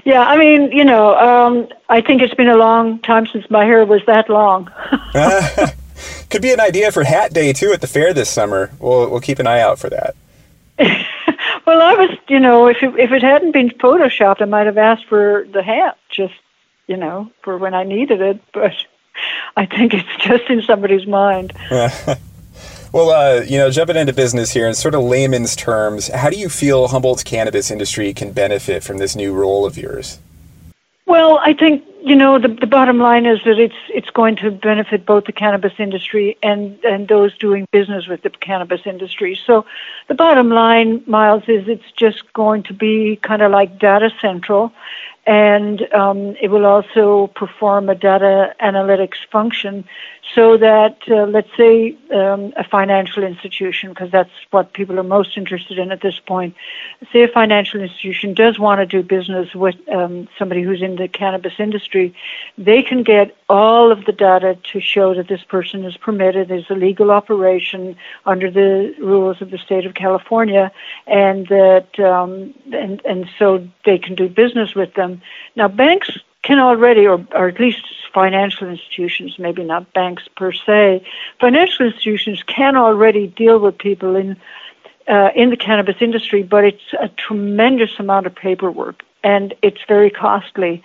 Yeah, 0.05 0.23
I 0.23 0.39
mean, 0.39 0.73
you 0.73 0.85
know, 0.85 1.15
um, 1.17 1.69
I 1.89 2.01
think 2.01 2.23
it's 2.23 2.35
been 2.35 2.49
a 2.49 2.57
long 2.57 3.01
time 3.01 3.27
since 3.27 3.49
my 3.51 3.65
hair 3.65 3.85
was 3.85 4.01
that 4.07 4.31
long. 4.31 4.71
Could 6.31 6.43
be 6.43 6.53
an 6.53 6.61
idea 6.61 6.91
for 6.93 7.05
Hat 7.05 7.33
Day 7.33 7.53
too 7.53 7.73
at 7.73 7.81
the 7.81 7.87
fair 7.87 8.15
this 8.15 8.31
summer. 8.31 8.71
We'll 8.79 9.11
we'll 9.11 9.21
keep 9.21 9.39
an 9.39 9.47
eye 9.47 9.61
out 9.61 9.79
for 9.79 9.91
that. 9.91 10.15
well, 11.67 11.83
I 11.83 11.95
was, 11.95 12.17
you 12.29 12.41
know, 12.41 12.67
if 12.69 12.83
it, 12.83 12.99
if 12.99 13.13
it 13.13 13.23
hadn't 13.23 13.53
been 13.53 13.71
photoshopped, 13.71 14.41
I 14.41 14.47
might 14.47 14.67
have 14.67 14.79
asked 14.79 15.07
for 15.07 15.47
the 15.53 15.63
hat, 15.63 15.99
just 16.09 16.35
you 16.87 16.97
know, 16.97 17.31
for 17.43 17.59
when 17.59 17.75
I 17.75 17.85
needed 17.85 18.21
it. 18.21 18.41
But 18.53 18.73
I 19.57 19.67
think 19.67 19.93
it's 19.93 20.25
just 20.25 20.45
in 20.45 20.63
somebody's 20.63 21.07
mind. 21.07 21.53
Well, 22.93 23.11
uh, 23.11 23.43
you 23.43 23.57
know, 23.57 23.71
jumping 23.71 23.97
into 23.97 24.13
business 24.13 24.51
here 24.51 24.67
in 24.67 24.75
sort 24.75 24.95
of 24.95 25.03
layman's 25.03 25.55
terms, 25.55 26.09
how 26.09 26.29
do 26.29 26.37
you 26.37 26.49
feel 26.49 26.89
Humboldt's 26.89 27.23
cannabis 27.23 27.71
industry 27.71 28.13
can 28.13 28.33
benefit 28.33 28.83
from 28.83 28.99
this 28.99 29.15
new 29.15 29.33
role 29.33 29.65
of 29.65 29.79
yours? 29.79 30.19
Well, 31.07 31.41
I 31.43 31.55
think 31.55 31.85
you 32.03 32.17
know 32.17 32.39
the 32.39 32.49
the 32.49 32.67
bottom 32.67 32.99
line 32.99 33.27
is 33.27 33.41
that 33.45 33.59
it's 33.59 33.75
it's 33.89 34.11
going 34.11 34.37
to 34.37 34.51
benefit 34.51 35.05
both 35.05 35.25
the 35.25 35.33
cannabis 35.33 35.73
industry 35.79 36.39
and 36.43 36.79
and 36.85 37.09
those 37.09 37.37
doing 37.37 37.67
business 37.73 38.07
with 38.07 38.23
the 38.23 38.31
cannabis 38.31 38.83
industry. 38.87 39.39
So, 39.47 39.67
the 40.11 40.17
bottom 40.17 40.49
line, 40.51 41.05
Miles, 41.07 41.45
is 41.47 41.69
it's 41.69 41.93
just 41.97 42.33
going 42.33 42.65
to 42.65 42.75
be 42.75 43.15
kind 43.23 43.43
of 43.43 43.53
like 43.53 43.79
data 43.79 44.11
central, 44.21 44.73
and 45.25 45.81
um, 45.93 46.35
it 46.41 46.51
will 46.51 46.67
also 46.67 47.29
perform 47.29 47.89
a 47.89 47.95
data 47.95 48.53
analytics 48.61 49.19
function 49.31 49.85
so 50.35 50.57
that, 50.57 50.97
uh, 51.09 51.27
let's 51.27 51.57
say, 51.57 51.97
um, 52.13 52.53
a 52.57 52.65
financial 52.65 53.23
institution, 53.23 53.91
because 53.91 54.11
that's 54.11 54.33
what 54.51 54.73
people 54.73 54.99
are 54.99 55.05
most 55.05 55.37
interested 55.37 55.79
in 55.79 55.93
at 55.93 56.01
this 56.01 56.19
point, 56.19 56.57
say 57.13 57.23
a 57.23 57.29
financial 57.29 57.81
institution 57.81 58.35
does 58.35 58.59
want 58.59 58.81
to 58.81 58.87
do 58.87 59.05
business 59.05 59.55
with 59.55 59.77
um, 59.93 60.29
somebody 60.37 60.63
who's 60.63 60.83
in 60.83 60.97
the 60.97 61.07
cannabis 61.07 61.55
industry, 61.61 62.13
they 62.59 62.83
can 62.83 63.05
get 63.05 63.37
all 63.51 63.91
of 63.91 64.05
the 64.05 64.13
data 64.13 64.57
to 64.73 64.81
show 64.81 65.13
that 65.13 65.27
this 65.27 65.43
person 65.43 65.85
is 65.85 65.97
permitted, 65.97 66.53
is 66.53 66.65
a 66.71 66.75
legal 66.75 67.11
operation 67.11 67.97
under 68.25 68.49
the 68.49 68.95
rules 69.01 69.43
of 69.43 69.51
the 69.51 69.59
state 69.59 69.85
of 69.85 69.95
California, 69.95 70.71
and 71.09 71.49
that, 71.49 71.99
um, 71.99 72.55
and, 72.73 73.05
and 73.05 73.29
so 73.37 73.67
they 73.85 73.99
can 73.99 74.15
do 74.15 74.29
business 74.29 74.77
with 74.77 74.95
them. 74.95 75.21
Now, 75.57 75.67
banks 75.67 76.17
can 76.43 76.61
already, 76.61 77.09
or, 77.09 77.27
or 77.35 77.49
at 77.49 77.59
least 77.59 77.83
financial 78.15 78.69
institutions, 78.69 79.37
maybe 79.37 79.65
not 79.65 79.93
banks 79.95 80.29
per 80.37 80.53
se, 80.53 81.05
financial 81.41 81.87
institutions 81.87 82.45
can 82.45 82.77
already 82.77 83.27
deal 83.27 83.59
with 83.59 83.77
people 83.79 84.15
in 84.15 84.37
uh, 85.09 85.31
in 85.35 85.51
the 85.51 85.57
cannabis 85.57 85.97
industry, 86.01 86.45
but 86.45 86.63
it's 86.63 86.95
a 87.01 87.09
tremendous 87.09 87.99
amount 87.99 88.27
of 88.27 88.35
paperwork 88.35 89.03
and 89.25 89.55
it's 89.61 89.81
very 89.89 90.11
costly. 90.11 90.83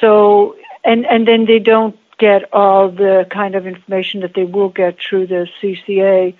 So, 0.00 0.56
and 0.86 1.04
and 1.06 1.28
then 1.28 1.44
they 1.44 1.58
don't 1.58 1.96
get 2.18 2.48
all 2.52 2.88
the 2.88 3.26
kind 3.30 3.54
of 3.54 3.66
information 3.66 4.20
that 4.20 4.34
they 4.34 4.44
will 4.44 4.70
get 4.70 4.98
through 4.98 5.26
the 5.26 5.46
CCA. 5.60 6.34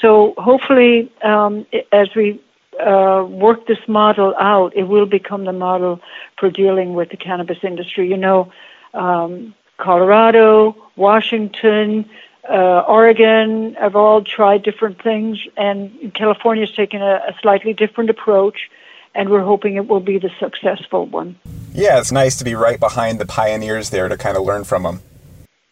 So 0.00 0.34
hopefully, 0.36 1.10
um, 1.22 1.66
as 1.90 2.14
we 2.14 2.38
uh, 2.78 3.24
work 3.26 3.66
this 3.66 3.78
model 3.88 4.34
out, 4.38 4.76
it 4.76 4.84
will 4.84 5.06
become 5.06 5.44
the 5.44 5.52
model 5.52 6.00
for 6.38 6.50
dealing 6.50 6.94
with 6.94 7.08
the 7.10 7.16
cannabis 7.16 7.58
industry. 7.62 8.10
You 8.10 8.18
know, 8.18 8.52
um, 8.92 9.54
Colorado, 9.78 10.76
Washington, 10.96 12.10
uh, 12.48 12.80
Oregon 12.80 13.74
have 13.74 13.96
all 13.96 14.22
tried 14.22 14.62
different 14.62 15.00
things, 15.02 15.38
and 15.56 16.12
California's 16.14 16.72
taken 16.72 17.00
a, 17.00 17.22
a 17.28 17.34
slightly 17.40 17.72
different 17.72 18.10
approach, 18.10 18.70
and 19.14 19.28
we're 19.28 19.44
hoping 19.44 19.76
it 19.76 19.88
will 19.88 20.00
be 20.00 20.18
the 20.18 20.30
successful 20.40 21.06
one. 21.06 21.38
Yeah, 21.74 21.98
it's 21.98 22.12
nice 22.12 22.36
to 22.36 22.44
be 22.44 22.54
right 22.54 22.78
behind 22.78 23.18
the 23.18 23.26
pioneers 23.26 23.90
there 23.90 24.08
to 24.08 24.16
kind 24.16 24.36
of 24.36 24.44
learn 24.44 24.64
from 24.64 24.82
them. 24.82 25.00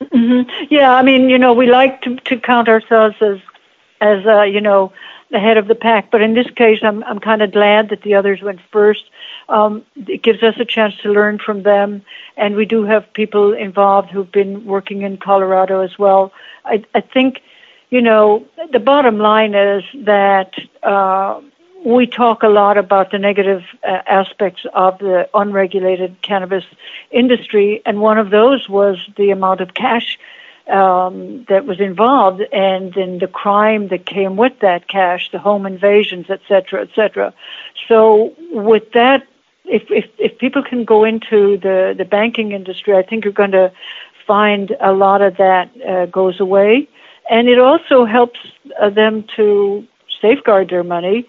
Mm-hmm. 0.03 0.67
Yeah, 0.71 0.93
I 0.95 1.03
mean, 1.03 1.29
you 1.29 1.39
know, 1.39 1.53
we 1.53 1.67
like 1.67 2.03
to, 2.03 2.17
to 2.17 2.41
count 2.41 2.69
ourselves 2.69 3.17
as, 3.21 3.39
as 4.01 4.27
uh, 4.27 4.43
you 4.43 4.61
know, 4.61 4.93
ahead 5.33 5.57
of 5.57 5.69
the 5.69 5.75
pack. 5.75 6.11
But 6.11 6.23
in 6.23 6.35
this 6.35 6.51
case, 6.51 6.81
I'm 6.83 7.05
I'm 7.05 7.21
kind 7.21 7.43
of 7.43 7.53
glad 7.53 7.91
that 7.91 8.03
the 8.03 8.15
others 8.15 8.43
went 8.43 8.61
first. 8.73 9.05
Um, 9.49 9.85
it 9.97 10.23
gives 10.23 10.43
us 10.43 10.55
a 10.59 10.65
chance 10.65 10.97
to 11.03 11.13
learn 11.13 11.39
from 11.39 11.63
them, 11.63 12.03
and 12.37 12.57
we 12.57 12.65
do 12.65 12.85
have 12.85 13.13
people 13.13 13.53
involved 13.53 14.11
who've 14.11 14.33
been 14.33 14.65
working 14.65 15.03
in 15.03 15.19
Colorado 15.19 15.81
as 15.81 15.99
well. 15.99 16.33
I 16.65 16.85
I 16.95 17.01
think, 17.01 17.43
you 17.91 18.03
know, 18.03 18.47
the 18.73 18.81
bottom 18.81 19.19
line 19.19 19.55
is 19.55 19.85
that. 19.95 20.55
Uh, 20.83 21.43
we 21.85 22.07
talk 22.07 22.43
a 22.43 22.49
lot 22.49 22.77
about 22.77 23.11
the 23.11 23.19
negative 23.19 23.63
uh, 23.83 24.03
aspects 24.07 24.67
of 24.75 24.99
the 24.99 25.29
unregulated 25.33 26.21
cannabis 26.23 26.65
industry, 27.11 27.81
and 27.87 28.01
one 28.01 28.19
of 28.19 28.31
those 28.31 28.69
was 28.69 28.99
the 29.17 29.31
amount 29.31 29.61
of 29.61 29.75
cash 29.75 30.19
um, 30.69 31.45
that 31.49 31.67
was 31.67 31.81
involved, 31.81 32.43
and 32.53 32.95
then 32.95 33.19
the 33.19 33.27
crime 33.27 33.89
that 33.89 34.07
came 34.07 34.37
with 34.37 34.59
that 34.61 34.89
cash, 34.89 35.31
the 35.31 35.39
home 35.39 35.67
invasions, 35.67 36.27
et 36.29 36.41
cetera, 36.47 36.83
et 36.83 36.91
cetera. 36.95 37.33
So 37.89 38.35
with 38.51 38.93
that, 38.93 39.27
if 39.65 39.91
if, 39.91 40.07
if 40.19 40.39
people 40.39 40.63
can 40.63 40.85
go 40.85 41.05
into 41.05 41.57
the 41.57 41.95
the 41.97 42.05
banking 42.05 42.53
industry, 42.53 42.95
I 42.95 43.03
think 43.03 43.25
you're 43.25 43.33
going 43.33 43.53
to 43.53 43.73
find 44.27 44.77
a 44.81 44.93
lot 44.93 45.23
of 45.23 45.37
that 45.39 45.71
uh, 45.83 46.07
goes 46.07 46.41
away, 46.41 46.89
and 47.31 47.49
it 47.49 47.59
also 47.59 48.05
helps 48.05 48.39
uh, 48.79 48.91
them 48.91 49.25
to 49.37 49.87
safeguard 50.21 50.69
their 50.69 50.85
money. 50.85 51.27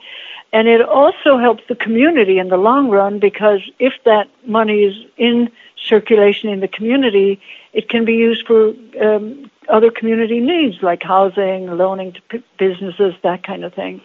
And 0.53 0.67
it 0.67 0.81
also 0.81 1.37
helps 1.37 1.63
the 1.69 1.75
community 1.75 2.37
in 2.37 2.49
the 2.49 2.57
long 2.57 2.89
run 2.89 3.19
because 3.19 3.61
if 3.79 3.93
that 4.03 4.29
money 4.45 4.83
is 4.83 5.05
in 5.17 5.49
circulation 5.77 6.49
in 6.49 6.59
the 6.59 6.67
community, 6.67 7.39
it 7.73 7.87
can 7.87 8.03
be 8.03 8.15
used 8.15 8.45
for 8.45 8.73
um, 9.01 9.49
other 9.69 9.89
community 9.91 10.39
needs 10.39 10.81
like 10.81 11.03
housing, 11.03 11.67
loaning 11.77 12.11
to 12.13 12.21
p- 12.23 12.43
businesses, 12.57 13.13
that 13.23 13.43
kind 13.43 13.63
of 13.63 13.73
thing. 13.73 14.01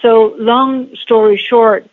So, 0.00 0.34
long 0.38 0.94
story 0.94 1.36
short, 1.36 1.88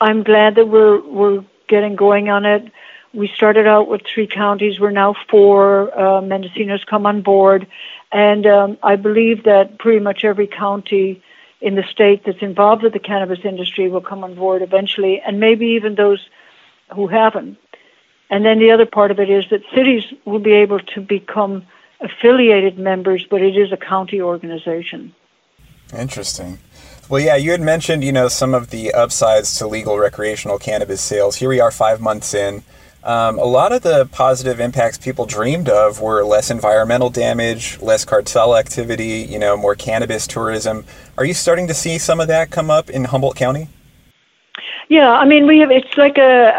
I'm 0.00 0.24
glad 0.24 0.56
that 0.56 0.66
we're 0.66 1.00
we're 1.00 1.44
getting 1.68 1.94
going 1.94 2.28
on 2.28 2.44
it. 2.44 2.72
We 3.14 3.28
started 3.28 3.66
out 3.66 3.88
with 3.88 4.02
three 4.02 4.26
counties. 4.26 4.80
We're 4.80 4.90
now 4.90 5.14
four. 5.30 5.96
Uh, 5.96 6.20
Mendocino's 6.20 6.84
come 6.84 7.06
on 7.06 7.22
board, 7.22 7.68
and 8.10 8.46
um, 8.46 8.78
I 8.82 8.96
believe 8.96 9.44
that 9.44 9.78
pretty 9.78 10.00
much 10.00 10.24
every 10.24 10.48
county 10.48 11.22
in 11.62 11.76
the 11.76 11.84
state 11.84 12.24
that's 12.26 12.42
involved 12.42 12.82
with 12.82 12.92
the 12.92 12.98
cannabis 12.98 13.38
industry 13.44 13.88
will 13.88 14.00
come 14.00 14.24
on 14.24 14.34
board 14.34 14.62
eventually, 14.62 15.20
and 15.20 15.38
maybe 15.38 15.66
even 15.68 15.94
those 15.94 16.28
who 16.94 17.06
haven't. 17.06 17.56
And 18.28 18.44
then 18.44 18.58
the 18.58 18.72
other 18.72 18.86
part 18.86 19.10
of 19.10 19.20
it 19.20 19.30
is 19.30 19.44
that 19.50 19.62
cities 19.74 20.04
will 20.24 20.40
be 20.40 20.52
able 20.52 20.80
to 20.80 21.00
become 21.00 21.64
affiliated 22.00 22.78
members, 22.78 23.24
but 23.30 23.40
it 23.40 23.56
is 23.56 23.70
a 23.72 23.76
county 23.76 24.20
organization. 24.20 25.14
Interesting. 25.96 26.58
Well, 27.08 27.20
yeah, 27.20 27.36
you 27.36 27.52
had 27.52 27.60
mentioned, 27.60 28.02
you 28.02 28.12
know, 28.12 28.28
some 28.28 28.54
of 28.54 28.70
the 28.70 28.92
upsides 28.92 29.56
to 29.58 29.68
legal 29.68 29.98
recreational 29.98 30.58
cannabis 30.58 31.00
sales. 31.00 31.36
Here 31.36 31.48
we 31.48 31.60
are 31.60 31.70
five 31.70 32.00
months 32.00 32.34
in. 32.34 32.64
Um, 33.04 33.38
a 33.38 33.44
lot 33.44 33.72
of 33.72 33.82
the 33.82 34.06
positive 34.06 34.60
impacts 34.60 34.96
people 34.96 35.26
dreamed 35.26 35.68
of 35.68 36.00
were 36.00 36.24
less 36.24 36.50
environmental 36.50 37.10
damage, 37.10 37.80
less 37.80 38.04
cartel 38.04 38.56
activity, 38.56 39.26
you 39.28 39.40
know, 39.40 39.56
more 39.56 39.74
cannabis 39.74 40.26
tourism. 40.26 40.84
Are 41.18 41.24
you 41.24 41.34
starting 41.34 41.66
to 41.66 41.74
see 41.74 41.98
some 41.98 42.20
of 42.20 42.28
that 42.28 42.50
come 42.50 42.70
up 42.70 42.88
in 42.88 43.06
Humboldt 43.06 43.36
County? 43.36 43.68
Yeah, 44.88 45.10
I 45.10 45.24
mean, 45.24 45.46
we 45.46 45.60
have. 45.60 45.70
It's 45.70 45.96
like 45.96 46.18
a, 46.18 46.50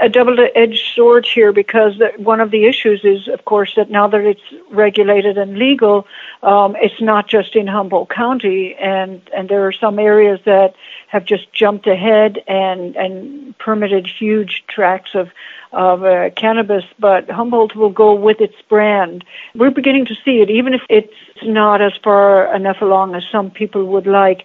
a, 0.00 0.04
a 0.06 0.08
double-edged 0.08 0.94
sword 0.94 1.26
here 1.26 1.52
because 1.52 2.00
one 2.16 2.40
of 2.40 2.50
the 2.50 2.64
issues 2.64 3.04
is, 3.04 3.28
of 3.28 3.44
course, 3.44 3.74
that 3.76 3.90
now 3.90 4.06
that 4.08 4.20
it's 4.22 4.42
regulated 4.70 5.36
and 5.36 5.58
legal, 5.58 6.06
um, 6.42 6.76
it's 6.76 7.00
not 7.00 7.28
just 7.28 7.54
in 7.54 7.66
Humboldt 7.66 8.08
County, 8.08 8.74
and 8.76 9.20
and 9.34 9.48
there 9.48 9.66
are 9.66 9.72
some 9.72 9.98
areas 9.98 10.40
that 10.44 10.74
have 11.08 11.24
just 11.24 11.52
jumped 11.52 11.86
ahead 11.86 12.42
and 12.46 12.96
and 12.96 13.58
permitted 13.58 14.06
huge 14.06 14.64
tracts 14.68 15.14
of 15.14 15.30
of 15.72 16.04
uh, 16.04 16.30
cannabis, 16.36 16.84
but 16.98 17.30
Humboldt 17.30 17.74
will 17.74 17.90
go 17.90 18.14
with 18.14 18.40
its 18.40 18.60
brand. 18.68 19.24
We're 19.54 19.70
beginning 19.70 20.06
to 20.06 20.14
see 20.24 20.40
it, 20.40 20.50
even 20.50 20.74
if 20.74 20.82
it's 20.88 21.12
not 21.42 21.80
as 21.80 21.92
far 22.04 22.54
enough 22.54 22.82
along 22.82 23.14
as 23.14 23.24
some 23.32 23.50
people 23.50 23.86
would 23.86 24.06
like 24.06 24.44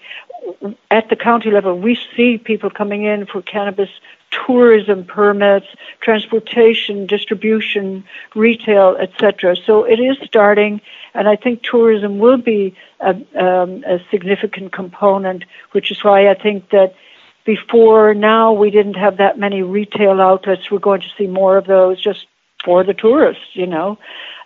at 0.91 1.09
the 1.09 1.15
county 1.15 1.51
level, 1.51 1.77
we 1.77 1.97
see 2.15 2.37
people 2.37 2.69
coming 2.69 3.03
in 3.03 3.25
for 3.25 3.41
cannabis 3.41 3.89
tourism 4.31 5.05
permits, 5.05 5.67
transportation, 6.01 7.05
distribution, 7.05 8.03
retail, 8.35 8.97
etc. 8.99 9.55
So 9.55 9.83
it 9.83 9.99
is 9.99 10.17
starting, 10.25 10.81
and 11.13 11.27
I 11.27 11.35
think 11.35 11.63
tourism 11.63 12.19
will 12.19 12.37
be 12.37 12.75
a, 12.99 13.11
um, 13.35 13.83
a 13.85 13.99
significant 14.11 14.73
component, 14.73 15.45
which 15.71 15.91
is 15.91 16.03
why 16.03 16.29
I 16.29 16.33
think 16.33 16.69
that 16.71 16.95
before 17.45 18.13
now 18.13 18.51
we 18.51 18.69
didn't 18.69 18.95
have 18.95 19.17
that 19.17 19.39
many 19.39 19.61
retail 19.61 20.19
outlets. 20.19 20.69
We're 20.69 20.79
going 20.79 21.01
to 21.01 21.11
see 21.17 21.27
more 21.27 21.57
of 21.57 21.65
those 21.65 22.01
just 22.01 22.27
for 22.67 22.83
the 22.83 22.93
tourists, 22.93 23.45
you 23.53 23.65
know. 23.65 23.97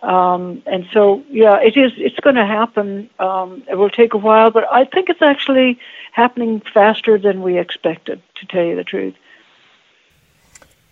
Um, 0.04 0.62
and 0.68 0.88
so, 0.94 1.24
yeah, 1.28 1.60
it 1.60 1.76
is. 1.76 1.92
It's 1.98 2.20
going 2.20 2.36
to 2.36 2.46
happen. 2.46 3.10
Um, 3.18 3.64
it 3.68 3.76
will 3.80 3.90
take 3.90 4.14
a 4.14 4.18
while, 4.18 4.52
but 4.52 4.72
I 4.72 4.86
think 4.86 5.10
it's 5.10 5.24
actually 5.24 5.80
happening 6.12 6.62
faster 6.72 7.18
than 7.18 7.42
we 7.42 7.58
expected. 7.58 8.22
To 8.36 8.46
tell 8.46 8.64
you 8.64 8.76
the 8.76 8.84
truth. 8.84 9.16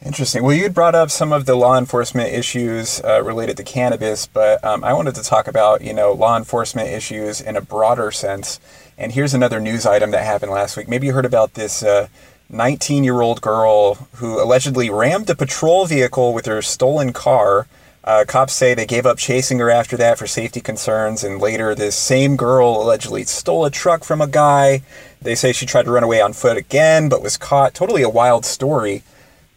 Interesting. 0.03 0.43
Well, 0.43 0.55
you 0.55 0.63
had 0.63 0.73
brought 0.73 0.95
up 0.95 1.11
some 1.11 1.31
of 1.31 1.45
the 1.45 1.55
law 1.55 1.77
enforcement 1.77 2.33
issues 2.33 2.99
uh, 3.03 3.21
related 3.23 3.57
to 3.57 3.63
cannabis, 3.63 4.25
but 4.25 4.63
um, 4.63 4.83
I 4.83 4.93
wanted 4.93 5.13
to 5.15 5.23
talk 5.23 5.47
about 5.47 5.81
you 5.81 5.93
know 5.93 6.13
law 6.13 6.35
enforcement 6.35 6.89
issues 6.89 7.41
in 7.41 7.55
a 7.55 7.61
broader 7.61 8.09
sense. 8.09 8.59
And 8.97 9.11
here's 9.11 9.35
another 9.35 9.59
news 9.59 9.85
item 9.85 10.09
that 10.11 10.23
happened 10.23 10.51
last 10.51 10.77
week. 10.77 10.87
Maybe 10.87 11.05
you 11.05 11.13
heard 11.13 11.25
about 11.25 11.53
this. 11.53 11.83
Uh, 11.83 12.07
19 12.49 13.03
year 13.03 13.21
old 13.21 13.41
girl 13.41 13.95
who 14.15 14.41
allegedly 14.41 14.89
rammed 14.89 15.29
a 15.29 15.35
patrol 15.35 15.85
vehicle 15.85 16.33
with 16.33 16.45
her 16.45 16.61
stolen 16.61 17.13
car 17.13 17.67
uh, 18.03 18.23
cops 18.27 18.53
say 18.53 18.73
they 18.73 18.85
gave 18.85 19.05
up 19.05 19.17
chasing 19.17 19.59
her 19.59 19.69
after 19.69 19.97
that 19.97 20.17
for 20.17 20.25
safety 20.25 20.61
concerns, 20.61 21.23
and 21.23 21.39
later 21.39 21.75
this 21.75 21.95
same 21.95 22.37
girl 22.37 22.81
allegedly 22.81 23.23
stole 23.25 23.65
a 23.65 23.69
truck 23.69 24.03
from 24.03 24.21
a 24.21 24.27
guy. 24.27 24.81
They 25.21 25.35
say 25.35 25.51
she 25.51 25.65
tried 25.65 25.83
to 25.83 25.91
run 25.91 26.03
away 26.03 26.21
on 26.21 26.33
foot 26.33 26.57
again, 26.57 27.09
but 27.09 27.21
was 27.21 27.37
caught. 27.37 27.73
Totally 27.73 28.01
a 28.01 28.09
wild 28.09 28.45
story. 28.45 29.03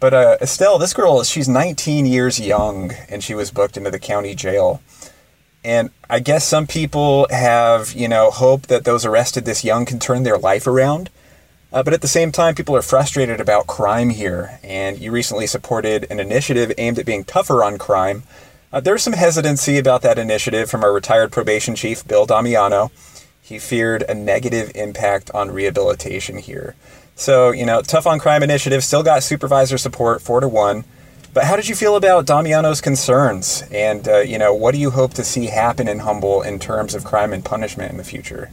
But 0.00 0.12
uh, 0.12 0.36
Estelle, 0.42 0.78
this 0.78 0.92
girl, 0.92 1.22
she's 1.22 1.48
19 1.48 2.04
years 2.04 2.40
young, 2.40 2.92
and 3.08 3.22
she 3.22 3.34
was 3.34 3.52
booked 3.52 3.76
into 3.76 3.90
the 3.90 4.00
county 4.00 4.34
jail. 4.34 4.82
And 5.64 5.90
I 6.10 6.18
guess 6.18 6.44
some 6.44 6.66
people 6.66 7.28
have, 7.30 7.92
you 7.92 8.08
know, 8.08 8.30
hope 8.32 8.66
that 8.66 8.84
those 8.84 9.06
arrested 9.06 9.44
this 9.44 9.64
young 9.64 9.86
can 9.86 10.00
turn 10.00 10.24
their 10.24 10.36
life 10.36 10.66
around. 10.66 11.08
Uh, 11.72 11.82
but 11.82 11.94
at 11.94 12.02
the 12.02 12.08
same 12.08 12.30
time, 12.30 12.54
people 12.54 12.76
are 12.76 12.82
frustrated 12.82 13.40
about 13.40 13.66
crime 13.66 14.10
here, 14.10 14.58
and 14.62 14.98
you 14.98 15.10
recently 15.10 15.46
supported 15.46 16.06
an 16.10 16.20
initiative 16.20 16.72
aimed 16.76 16.98
at 16.98 17.06
being 17.06 17.24
tougher 17.24 17.64
on 17.64 17.78
crime. 17.78 18.24
Uh, 18.72 18.80
there's 18.80 19.02
some 19.02 19.14
hesitancy 19.14 19.78
about 19.78 20.02
that 20.02 20.18
initiative 20.18 20.70
from 20.70 20.84
our 20.84 20.92
retired 20.92 21.32
probation 21.32 21.74
chief, 21.74 22.06
Bill 22.06 22.26
Damiano. 22.26 22.90
He 23.40 23.58
feared 23.58 24.02
a 24.02 24.14
negative 24.14 24.70
impact 24.74 25.30
on 25.32 25.50
rehabilitation 25.50 26.38
here. 26.38 26.74
So, 27.14 27.50
you 27.50 27.66
know, 27.66 27.82
Tough 27.82 28.06
on 28.06 28.18
Crime 28.18 28.42
initiative 28.42 28.84
still 28.84 29.02
got 29.02 29.22
supervisor 29.22 29.78
support, 29.78 30.22
four 30.22 30.40
to 30.40 30.48
one. 30.48 30.84
But 31.34 31.44
how 31.44 31.56
did 31.56 31.68
you 31.68 31.74
feel 31.74 31.96
about 31.96 32.26
Damiano's 32.26 32.82
concerns? 32.82 33.64
And, 33.72 34.06
uh, 34.06 34.18
you 34.18 34.38
know, 34.38 34.52
what 34.52 34.72
do 34.72 34.78
you 34.78 34.90
hope 34.90 35.14
to 35.14 35.24
see 35.24 35.46
happen 35.46 35.88
in 35.88 36.00
Humboldt 36.00 36.46
in 36.46 36.58
terms 36.58 36.94
of 36.94 37.04
crime 37.04 37.32
and 37.32 37.42
punishment 37.42 37.90
in 37.90 37.96
the 37.96 38.04
future? 38.04 38.50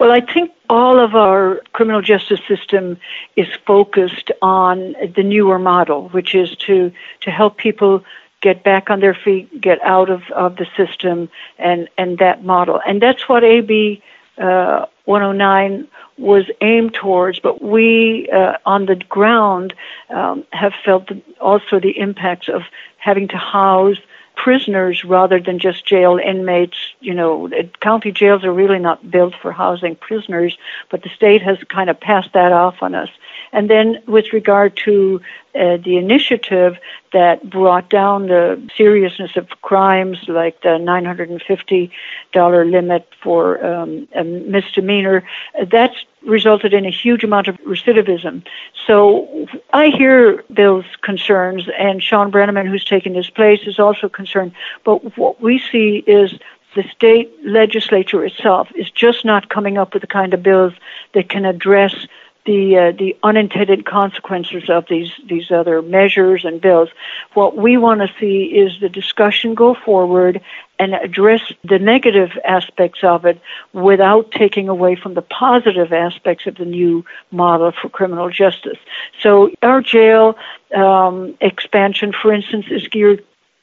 Well, 0.00 0.12
I 0.12 0.22
think 0.22 0.50
all 0.70 0.98
of 0.98 1.14
our 1.14 1.60
criminal 1.74 2.00
justice 2.00 2.40
system 2.48 2.96
is 3.36 3.48
focused 3.66 4.30
on 4.40 4.96
the 5.14 5.22
newer 5.22 5.58
model, 5.58 6.08
which 6.08 6.34
is 6.34 6.56
to, 6.66 6.90
to 7.20 7.30
help 7.30 7.58
people 7.58 8.02
get 8.40 8.64
back 8.64 8.88
on 8.88 9.00
their 9.00 9.12
feet, 9.12 9.60
get 9.60 9.78
out 9.82 10.08
of, 10.08 10.22
of 10.30 10.56
the 10.56 10.66
system, 10.74 11.28
and, 11.58 11.86
and 11.98 12.16
that 12.16 12.42
model. 12.42 12.80
And 12.86 13.02
that's 13.02 13.28
what 13.28 13.44
AB 13.44 14.02
uh, 14.38 14.86
109 15.04 15.86
was 16.16 16.44
aimed 16.62 16.94
towards, 16.94 17.38
but 17.38 17.60
we 17.60 18.26
uh, 18.30 18.56
on 18.64 18.86
the 18.86 18.96
ground 18.96 19.74
um, 20.08 20.46
have 20.52 20.72
felt 20.82 21.10
also 21.42 21.78
the 21.78 21.98
impacts 21.98 22.48
of 22.48 22.62
having 22.96 23.28
to 23.28 23.36
house 23.36 23.98
prisoners 24.42 25.04
rather 25.04 25.38
than 25.38 25.58
just 25.58 25.84
jail 25.84 26.18
inmates. 26.18 26.78
You 27.00 27.12
know, 27.12 27.50
county 27.80 28.10
jails 28.10 28.42
are 28.42 28.52
really 28.52 28.78
not 28.78 29.10
built 29.10 29.34
for 29.34 29.52
housing 29.52 29.96
prisoners, 29.96 30.56
but 30.90 31.02
the 31.02 31.10
state 31.10 31.42
has 31.42 31.58
kind 31.64 31.90
of 31.90 32.00
passed 32.00 32.32
that 32.32 32.50
off 32.50 32.82
on 32.82 32.94
us. 32.94 33.10
And 33.52 33.68
then 33.68 34.02
with 34.06 34.32
regard 34.32 34.76
to 34.84 35.20
uh, 35.54 35.76
the 35.78 35.96
initiative 35.96 36.78
that 37.12 37.50
brought 37.50 37.90
down 37.90 38.28
the 38.28 38.62
seriousness 38.76 39.36
of 39.36 39.48
crimes 39.62 40.18
like 40.28 40.62
the 40.62 40.78
$950 40.78 42.70
limit 42.70 43.08
for 43.20 43.64
um, 43.64 44.06
a 44.14 44.22
misdemeanor, 44.22 45.24
that's 45.70 45.96
resulted 46.22 46.72
in 46.72 46.84
a 46.84 46.90
huge 46.90 47.24
amount 47.24 47.48
of 47.48 47.56
recidivism. 47.62 48.44
So 48.86 49.48
I 49.72 49.88
hear 49.88 50.44
Bill's 50.52 50.84
concerns, 51.02 51.68
and 51.78 52.02
Shaun 52.02 52.30
Brenneman, 52.30 52.68
who's 52.68 52.84
taken 52.84 53.14
his 53.14 53.30
place, 53.30 53.60
is 53.66 53.78
also 53.78 54.08
concerned. 54.08 54.52
But 54.84 55.16
what 55.16 55.40
we 55.40 55.58
see 55.58 56.04
is 56.06 56.38
the 56.74 56.84
state 56.94 57.32
legislature 57.44 58.24
itself 58.24 58.68
is 58.74 58.90
just 58.90 59.24
not 59.24 59.48
coming 59.48 59.78
up 59.78 59.94
with 59.94 60.02
the 60.02 60.06
kind 60.06 60.32
of 60.34 60.42
bills 60.42 60.72
that 61.14 61.28
can 61.28 61.44
address 61.44 62.06
the 62.46 62.76
uh, 62.76 62.92
the 62.92 63.16
unintended 63.22 63.84
consequences 63.84 64.68
of 64.68 64.86
these 64.88 65.10
these 65.28 65.50
other 65.50 65.82
measures 65.82 66.44
and 66.44 66.60
bills. 66.60 66.88
What 67.34 67.56
we 67.56 67.76
want 67.76 68.00
to 68.00 68.08
see 68.18 68.44
is 68.44 68.80
the 68.80 68.88
discussion 68.88 69.54
go 69.54 69.74
forward 69.74 70.40
and 70.78 70.94
address 70.94 71.42
the 71.62 71.78
negative 71.78 72.30
aspects 72.44 73.04
of 73.04 73.26
it 73.26 73.38
without 73.74 74.30
taking 74.32 74.68
away 74.68 74.96
from 74.96 75.12
the 75.12 75.22
positive 75.22 75.92
aspects 75.92 76.46
of 76.46 76.54
the 76.56 76.64
new 76.64 77.04
model 77.30 77.72
for 77.72 77.90
criminal 77.90 78.30
justice. 78.30 78.78
So 79.20 79.50
our 79.62 79.82
jail 79.82 80.38
um, 80.74 81.36
expansion, 81.42 82.12
for 82.12 82.32
instance, 82.32 82.66
is 82.70 82.88
geared 82.88 83.22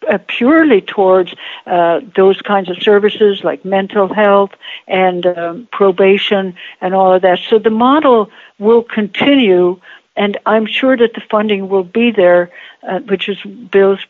uh, 0.10 0.20
purely 0.28 0.82
towards 0.82 1.34
uh, 1.66 2.02
those 2.16 2.42
kinds 2.42 2.70
of 2.70 2.78
services 2.82 3.44
like 3.44 3.66
mental 3.66 4.14
health 4.14 4.52
and 4.88 5.26
um, 5.26 5.68
probation 5.72 6.56
and 6.82 6.94
all 6.94 7.14
of 7.14 7.22
that. 7.22 7.40
So 7.50 7.60
the 7.60 7.70
model 7.70 8.30
will 8.60 8.84
continue, 8.84 9.80
and 10.16 10.38
I'm 10.46 10.66
sure 10.66 10.96
that 10.98 11.14
the 11.14 11.22
funding 11.30 11.70
will 11.70 11.84
be 11.84 12.12
there, 12.12 12.52
uh, 12.88 13.00
which 13.00 13.28
is 13.30 13.38
Bill's 13.72 14.06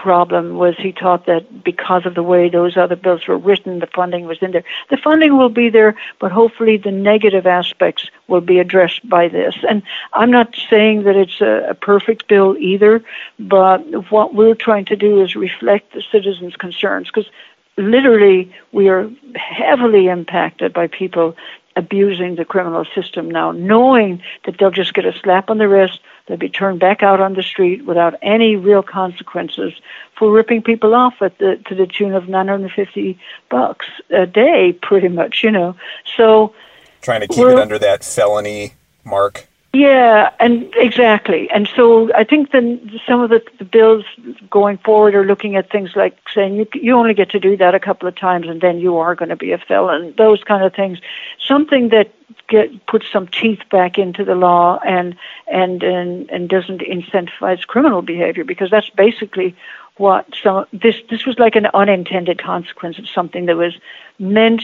problem 0.00 0.56
was 0.56 0.74
he 0.78 0.92
thought 0.92 1.26
that 1.26 1.62
because 1.62 2.06
of 2.06 2.14
the 2.14 2.22
way 2.22 2.48
those 2.48 2.76
other 2.76 2.96
bills 2.96 3.26
were 3.28 3.36
written, 3.36 3.80
the 3.80 3.86
funding 3.86 4.24
was 4.24 4.38
in 4.40 4.52
there. 4.52 4.64
The 4.88 4.96
funding 4.96 5.36
will 5.36 5.50
be 5.50 5.68
there, 5.68 5.94
but 6.18 6.32
hopefully 6.32 6.78
the 6.78 6.90
negative 6.90 7.46
aspects 7.46 8.10
will 8.26 8.40
be 8.40 8.58
addressed 8.58 9.06
by 9.06 9.28
this. 9.28 9.54
And 9.68 9.82
I'm 10.14 10.30
not 10.30 10.56
saying 10.70 11.02
that 11.02 11.16
it's 11.16 11.42
a, 11.42 11.66
a 11.68 11.74
perfect 11.74 12.28
bill 12.28 12.56
either, 12.58 13.04
but 13.38 13.80
what 14.10 14.34
we're 14.34 14.54
trying 14.54 14.86
to 14.86 14.96
do 14.96 15.22
is 15.22 15.36
reflect 15.36 15.92
the 15.92 16.02
citizens' 16.10 16.56
concerns 16.56 17.08
because 17.08 17.30
literally 17.76 18.50
we 18.72 18.88
are 18.88 19.10
heavily 19.34 20.08
impacted 20.08 20.72
by 20.72 20.86
people 20.86 21.36
abusing 21.76 22.36
the 22.36 22.44
criminal 22.44 22.86
system 22.94 23.30
now, 23.30 23.52
knowing 23.52 24.22
that 24.44 24.56
they'll 24.58 24.70
just 24.70 24.94
get 24.94 25.04
a 25.04 25.12
slap 25.12 25.50
on 25.50 25.58
the 25.58 25.68
wrist, 25.68 26.00
they'll 26.26 26.36
be 26.36 26.48
turned 26.48 26.80
back 26.80 27.02
out 27.02 27.20
on 27.20 27.34
the 27.34 27.42
street 27.42 27.84
without 27.84 28.14
any 28.22 28.56
real 28.56 28.82
consequences 28.82 29.72
for 30.16 30.30
ripping 30.30 30.62
people 30.62 30.94
off 30.94 31.20
at 31.20 31.38
the 31.38 31.56
to 31.66 31.74
the 31.74 31.86
tune 31.86 32.14
of 32.14 32.28
950 32.28 33.18
bucks 33.48 33.86
a 34.10 34.26
day, 34.26 34.72
pretty 34.72 35.08
much, 35.08 35.42
you 35.42 35.50
know. 35.50 35.76
So 36.16 36.54
trying 37.02 37.20
to 37.20 37.28
keep 37.28 37.46
it 37.46 37.58
under 37.58 37.78
that 37.78 38.04
felony 38.04 38.74
mark. 39.04 39.46
Yeah, 39.72 40.30
and 40.40 40.68
exactly. 40.74 41.48
And 41.50 41.68
so 41.76 42.12
I 42.14 42.24
think 42.24 42.50
then 42.50 43.00
some 43.06 43.20
of 43.20 43.30
the, 43.30 43.40
the 43.58 43.64
bills 43.64 44.04
going 44.50 44.78
forward 44.78 45.14
are 45.14 45.24
looking 45.24 45.54
at 45.54 45.70
things 45.70 45.90
like 45.94 46.18
saying 46.34 46.56
you 46.56 46.66
you 46.74 46.96
only 46.96 47.14
get 47.14 47.30
to 47.30 47.38
do 47.38 47.56
that 47.56 47.72
a 47.72 47.78
couple 47.78 48.08
of 48.08 48.16
times 48.16 48.48
and 48.48 48.60
then 48.60 48.80
you 48.80 48.96
are 48.96 49.14
going 49.14 49.28
to 49.28 49.36
be 49.36 49.52
a 49.52 49.58
felon. 49.58 50.12
Those 50.18 50.42
kind 50.42 50.64
of 50.64 50.74
things. 50.74 50.98
Something 51.38 51.90
that 51.90 52.12
get 52.48 52.84
puts 52.86 53.06
some 53.12 53.28
teeth 53.28 53.60
back 53.70 53.96
into 53.96 54.24
the 54.24 54.34
law 54.34 54.80
and 54.84 55.14
and 55.46 55.84
and, 55.84 56.28
and 56.30 56.48
doesn't 56.48 56.80
incentivize 56.80 57.64
criminal 57.64 58.02
behavior 58.02 58.42
because 58.42 58.70
that's 58.70 58.90
basically 58.90 59.54
what 59.98 60.26
some 60.42 60.66
this 60.72 60.96
this 61.10 61.26
was 61.26 61.38
like 61.38 61.54
an 61.54 61.68
unintended 61.74 62.42
consequence 62.42 62.98
of 62.98 63.08
something 63.08 63.46
that 63.46 63.56
was 63.56 63.78
meant 64.18 64.62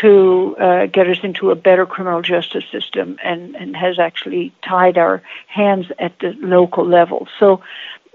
to 0.00 0.56
uh, 0.58 0.86
get 0.86 1.08
us 1.08 1.18
into 1.22 1.50
a 1.50 1.54
better 1.54 1.86
criminal 1.86 2.22
justice 2.22 2.64
system 2.70 3.18
and, 3.22 3.54
and 3.56 3.76
has 3.76 3.98
actually 3.98 4.52
tied 4.62 4.98
our 4.98 5.22
hands 5.46 5.86
at 5.98 6.18
the 6.18 6.34
local 6.40 6.86
level. 6.86 7.28
So, 7.38 7.62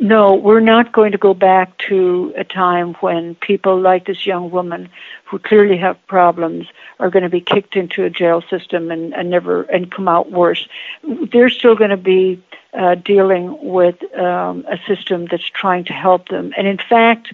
no, 0.02 0.34
we're 0.34 0.62
not 0.62 0.94
going 0.94 1.12
to 1.12 1.18
go 1.18 1.34
back 1.34 1.78
to 1.90 2.34
a 2.38 2.46
time 2.46 2.94
when 2.96 3.36
people 3.36 3.80
like 3.80 4.06
this 4.06 4.26
young 4.26 4.50
woman 4.50 4.90
who 5.26 5.40
clearly 5.40 5.78
have 5.78 5.98
problems 6.08 6.68
are 7.00 7.10
going 7.10 7.24
to 7.24 7.30
be 7.30 7.42
kicked 7.42 7.76
into 7.76 8.06
a 8.06 8.10
jail 8.10 8.42
system 8.50 8.92
and, 8.92 9.14
and 9.14 9.30
never 9.30 9.64
and 9.64 9.92
come 9.92 10.08
out 10.08 10.32
worse. 10.32 10.68
They're 11.04 11.50
still 11.50 11.76
going 11.76 11.90
to 11.90 11.98
be 11.98 12.42
uh, 12.74 12.96
dealing 12.96 13.58
with 13.62 14.02
um, 14.18 14.66
a 14.70 14.78
system 14.88 15.26
that's 15.26 15.50
trying 15.50 15.84
to 15.86 15.94
help 15.94 16.30
them. 16.30 16.54
And 16.56 16.66
in 16.66 16.78
fact, 16.78 17.34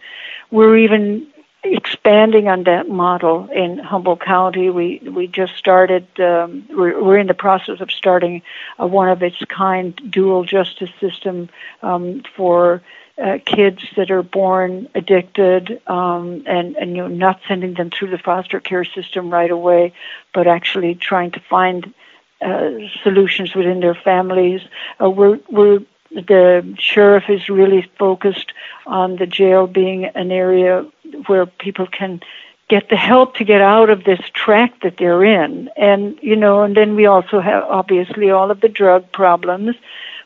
we're 0.49 0.77
even 0.77 1.27
expanding 1.73 2.47
on 2.47 2.63
that 2.63 2.89
model 2.89 3.49
in 3.51 3.79
Humboldt 3.79 4.21
County. 4.21 4.69
We 4.69 4.99
we 4.99 5.27
just 5.27 5.55
started. 5.55 6.07
Um, 6.19 6.67
we're, 6.69 7.03
we're 7.03 7.17
in 7.17 7.27
the 7.27 7.33
process 7.33 7.81
of 7.81 7.91
starting 7.91 8.41
a 8.77 8.87
one 8.87 9.09
of 9.09 9.23
its 9.23 9.37
kind 9.49 9.95
dual 10.09 10.43
justice 10.43 10.91
system 10.99 11.49
um, 11.81 12.23
for 12.35 12.81
uh, 13.17 13.37
kids 13.45 13.81
that 13.95 14.11
are 14.11 14.23
born 14.23 14.89
addicted 14.93 15.81
um, 15.87 16.43
and 16.45 16.75
and 16.75 16.91
you 16.91 16.97
know 16.97 17.07
not 17.07 17.39
sending 17.47 17.73
them 17.73 17.89
through 17.89 18.09
the 18.09 18.17
foster 18.17 18.59
care 18.59 18.85
system 18.85 19.29
right 19.29 19.51
away, 19.51 19.93
but 20.33 20.47
actually 20.47 20.95
trying 20.95 21.31
to 21.31 21.39
find 21.39 21.93
uh, 22.41 22.71
solutions 23.03 23.55
within 23.55 23.79
their 23.79 23.95
families. 23.95 24.61
Uh, 25.01 25.09
we're 25.09 25.39
we're 25.49 25.79
the 26.11 26.75
sheriff 26.79 27.25
is 27.29 27.49
really 27.49 27.89
focused 27.99 28.53
on 28.85 29.17
the 29.17 29.25
jail 29.25 29.67
being 29.67 30.05
an 30.05 30.31
area 30.31 30.85
where 31.27 31.45
people 31.45 31.87
can 31.87 32.21
get 32.67 32.89
the 32.89 32.95
help 32.95 33.35
to 33.35 33.43
get 33.43 33.61
out 33.61 33.89
of 33.89 34.03
this 34.03 34.19
track 34.33 34.81
that 34.81 34.97
they're 34.97 35.23
in. 35.23 35.69
And, 35.77 36.17
you 36.21 36.35
know, 36.35 36.63
and 36.63 36.75
then 36.75 36.95
we 36.95 37.05
also 37.05 37.39
have 37.39 37.63
obviously 37.63 38.31
all 38.31 38.49
of 38.49 38.61
the 38.61 38.69
drug 38.69 39.11
problems, 39.11 39.75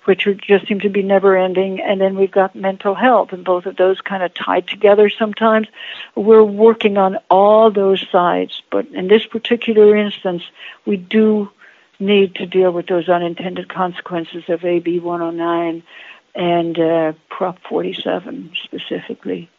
which 0.05 0.27
just 0.47 0.67
seem 0.67 0.79
to 0.79 0.89
be 0.89 1.03
never 1.03 1.37
ending. 1.37 1.81
And 1.81 1.99
then 1.99 2.15
we've 2.15 2.31
got 2.31 2.55
mental 2.55 2.95
health, 2.95 3.33
and 3.33 3.43
both 3.43 3.65
of 3.65 3.75
those 3.75 3.99
kind 3.99 4.23
of 4.23 4.33
tied 4.33 4.67
together 4.67 5.09
sometimes. 5.09 5.67
We're 6.15 6.43
working 6.43 6.97
on 6.97 7.17
all 7.29 7.71
those 7.71 8.07
sides. 8.09 8.61
But 8.71 8.87
in 8.87 9.09
this 9.09 9.25
particular 9.25 9.95
instance, 9.95 10.43
we 10.85 10.95
do 10.95 11.51
need 11.99 12.35
to 12.35 12.45
deal 12.45 12.71
with 12.71 12.87
those 12.87 13.09
unintended 13.09 13.67
consequences 13.67 14.43
of 14.47 14.63
AB 14.63 14.99
109 14.99 15.83
and 16.35 16.79
uh, 16.79 17.13
Prop 17.29 17.59
47 17.67 18.53
specifically. 18.63 19.49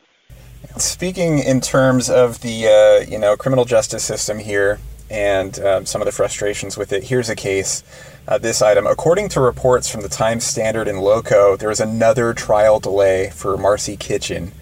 Speaking 0.76 1.38
in 1.38 1.60
terms 1.60 2.08
of 2.10 2.40
the 2.40 2.66
uh, 2.66 3.10
you 3.10 3.18
know 3.18 3.36
criminal 3.36 3.64
justice 3.64 4.04
system 4.04 4.38
here 4.38 4.78
and 5.10 5.58
uh, 5.58 5.84
some 5.84 6.00
of 6.00 6.06
the 6.06 6.12
frustrations 6.12 6.76
with 6.76 6.92
it, 6.92 7.04
here's 7.04 7.28
a 7.28 7.36
case. 7.36 7.82
Uh, 8.28 8.38
this 8.38 8.62
item, 8.62 8.86
according 8.86 9.28
to 9.30 9.40
reports 9.40 9.90
from 9.90 10.02
the 10.02 10.08
Times 10.08 10.44
Standard 10.44 10.86
and 10.86 11.00
Loco, 11.00 11.56
there 11.56 11.70
is 11.70 11.80
another 11.80 12.32
trial 12.32 12.78
delay 12.78 13.30
for 13.30 13.56
Marci 13.56 13.98
Kitchen. 13.98 14.52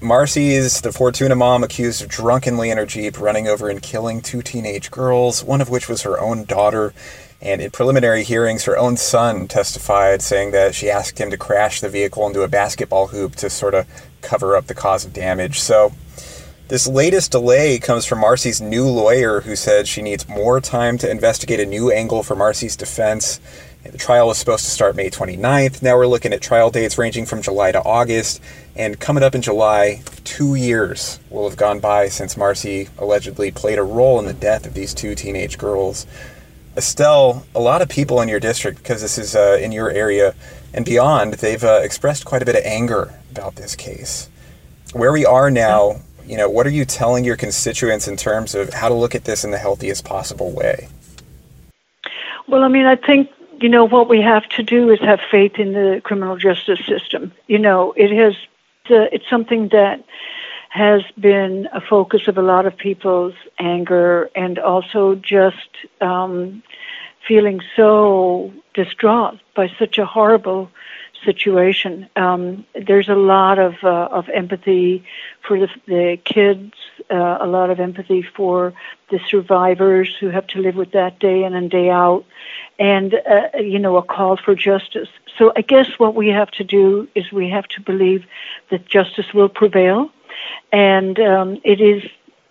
Marci 0.00 0.50
is 0.50 0.80
the 0.80 0.90
Fortuna 0.90 1.36
mom 1.36 1.62
accused 1.62 2.02
of 2.02 2.08
drunkenly 2.08 2.70
in 2.70 2.78
her 2.78 2.86
Jeep 2.86 3.20
running 3.20 3.46
over 3.46 3.68
and 3.68 3.80
killing 3.80 4.20
two 4.20 4.42
teenage 4.42 4.90
girls, 4.90 5.44
one 5.44 5.60
of 5.60 5.70
which 5.70 5.88
was 5.88 6.02
her 6.02 6.18
own 6.18 6.44
daughter. 6.44 6.92
And 7.40 7.60
in 7.60 7.70
preliminary 7.70 8.24
hearings, 8.24 8.64
her 8.64 8.76
own 8.76 8.96
son 8.96 9.46
testified, 9.46 10.20
saying 10.20 10.50
that 10.50 10.74
she 10.74 10.90
asked 10.90 11.20
him 11.20 11.30
to 11.30 11.36
crash 11.36 11.80
the 11.80 11.88
vehicle 11.88 12.26
into 12.26 12.42
a 12.42 12.48
basketball 12.48 13.08
hoop 13.08 13.36
to 13.36 13.48
sort 13.48 13.74
of 13.74 13.86
cover 14.22 14.56
up 14.56 14.66
the 14.66 14.74
cause 14.74 15.04
of 15.04 15.12
damage. 15.12 15.60
So, 15.60 15.92
this 16.68 16.86
latest 16.86 17.32
delay 17.32 17.78
comes 17.78 18.06
from 18.06 18.22
Marci's 18.22 18.62
new 18.62 18.86
lawyer, 18.86 19.42
who 19.42 19.56
said 19.56 19.86
she 19.86 20.00
needs 20.00 20.26
more 20.26 20.58
time 20.58 20.96
to 20.98 21.10
investigate 21.10 21.60
a 21.60 21.66
new 21.66 21.90
angle 21.90 22.22
for 22.22 22.34
Marci's 22.34 22.76
defense. 22.76 23.40
The 23.82 23.98
trial 23.98 24.28
was 24.28 24.38
supposed 24.38 24.64
to 24.64 24.70
start 24.70 24.96
May 24.96 25.10
29th. 25.10 25.82
Now 25.82 25.96
we're 25.96 26.06
looking 26.06 26.32
at 26.32 26.40
trial 26.40 26.70
dates 26.70 26.96
ranging 26.96 27.26
from 27.26 27.42
July 27.42 27.72
to 27.72 27.82
August. 27.82 28.40
And 28.76 28.98
coming 28.98 29.22
up 29.22 29.34
in 29.34 29.42
July, 29.42 30.02
two 30.24 30.54
years 30.54 31.18
will 31.30 31.48
have 31.48 31.58
gone 31.58 31.80
by 31.80 32.08
since 32.08 32.36
Marci 32.36 32.88
allegedly 32.98 33.50
played 33.50 33.78
a 33.78 33.82
role 33.82 34.18
in 34.18 34.24
the 34.24 34.32
death 34.32 34.64
of 34.64 34.74
these 34.74 34.94
two 34.94 35.14
teenage 35.14 35.58
girls. 35.58 36.06
Estelle, 36.76 37.44
a 37.54 37.60
lot 37.60 37.82
of 37.82 37.88
people 37.88 38.20
in 38.20 38.28
your 38.28 38.40
district, 38.40 38.78
because 38.78 39.02
this 39.02 39.18
is 39.18 39.36
uh, 39.36 39.58
in 39.60 39.72
your 39.72 39.90
area 39.90 40.34
and 40.74 40.84
beyond, 40.84 41.34
they've 41.34 41.62
uh, 41.62 41.80
expressed 41.82 42.24
quite 42.24 42.42
a 42.42 42.44
bit 42.44 42.56
of 42.56 42.62
anger 42.64 43.12
about 43.30 43.56
this 43.56 43.76
case. 43.76 44.30
Where 44.92 45.12
we 45.12 45.26
are 45.26 45.50
now, 45.50 46.00
you 46.26 46.36
know, 46.36 46.48
what 46.48 46.66
are 46.66 46.70
you 46.70 46.84
telling 46.84 47.24
your 47.24 47.36
constituents 47.36 48.08
in 48.08 48.16
terms 48.16 48.54
of 48.54 48.72
how 48.72 48.88
to 48.88 48.94
look 48.94 49.14
at 49.14 49.24
this 49.24 49.44
in 49.44 49.50
the 49.50 49.58
healthiest 49.58 50.04
possible 50.04 50.50
way? 50.50 50.88
Well, 52.48 52.62
I 52.62 52.68
mean, 52.68 52.86
I 52.86 52.96
think 52.96 53.30
you 53.60 53.68
know 53.68 53.84
what 53.84 54.08
we 54.08 54.20
have 54.20 54.48
to 54.50 54.62
do 54.62 54.90
is 54.90 54.98
have 55.00 55.20
faith 55.30 55.58
in 55.58 55.72
the 55.72 56.00
criminal 56.04 56.36
justice 56.36 56.84
system. 56.86 57.32
You 57.46 57.58
know, 57.58 57.92
it 57.96 58.10
has 58.10 58.34
uh, 58.90 59.08
it's 59.12 59.28
something 59.28 59.68
that 59.68 60.04
has 60.72 61.02
been 61.20 61.68
a 61.74 61.82
focus 61.82 62.28
of 62.28 62.38
a 62.38 62.40
lot 62.40 62.64
of 62.64 62.74
people's 62.74 63.34
anger 63.58 64.30
and 64.34 64.58
also 64.58 65.14
just 65.16 65.68
um, 66.00 66.62
feeling 67.28 67.60
so 67.76 68.50
distraught 68.72 69.38
by 69.54 69.70
such 69.78 69.98
a 69.98 70.06
horrible 70.06 70.70
situation. 71.26 72.08
Um, 72.16 72.64
there's 72.74 73.10
a 73.10 73.14
lot 73.14 73.58
of 73.58 73.74
uh, 73.82 74.08
of 74.10 74.30
empathy 74.30 75.04
for 75.46 75.58
the, 75.58 75.68
the 75.86 76.18
kids, 76.24 76.72
uh, 77.10 77.36
a 77.38 77.46
lot 77.46 77.68
of 77.68 77.78
empathy 77.78 78.22
for 78.22 78.72
the 79.10 79.20
survivors 79.28 80.16
who 80.18 80.30
have 80.30 80.46
to 80.48 80.58
live 80.58 80.76
with 80.76 80.92
that 80.92 81.18
day 81.18 81.44
in 81.44 81.52
and 81.52 81.70
day 81.70 81.90
out, 81.90 82.24
and 82.78 83.12
uh, 83.14 83.58
you 83.58 83.78
know 83.78 83.98
a 83.98 84.02
call 84.02 84.38
for 84.38 84.54
justice. 84.54 85.10
So 85.36 85.52
I 85.54 85.60
guess 85.60 85.98
what 85.98 86.14
we 86.14 86.28
have 86.28 86.50
to 86.52 86.64
do 86.64 87.08
is 87.14 87.30
we 87.30 87.50
have 87.50 87.68
to 87.68 87.82
believe 87.82 88.24
that 88.70 88.86
justice 88.86 89.34
will 89.34 89.50
prevail 89.50 90.10
and 90.72 91.18
um, 91.20 91.60
it 91.64 91.80
is 91.80 92.02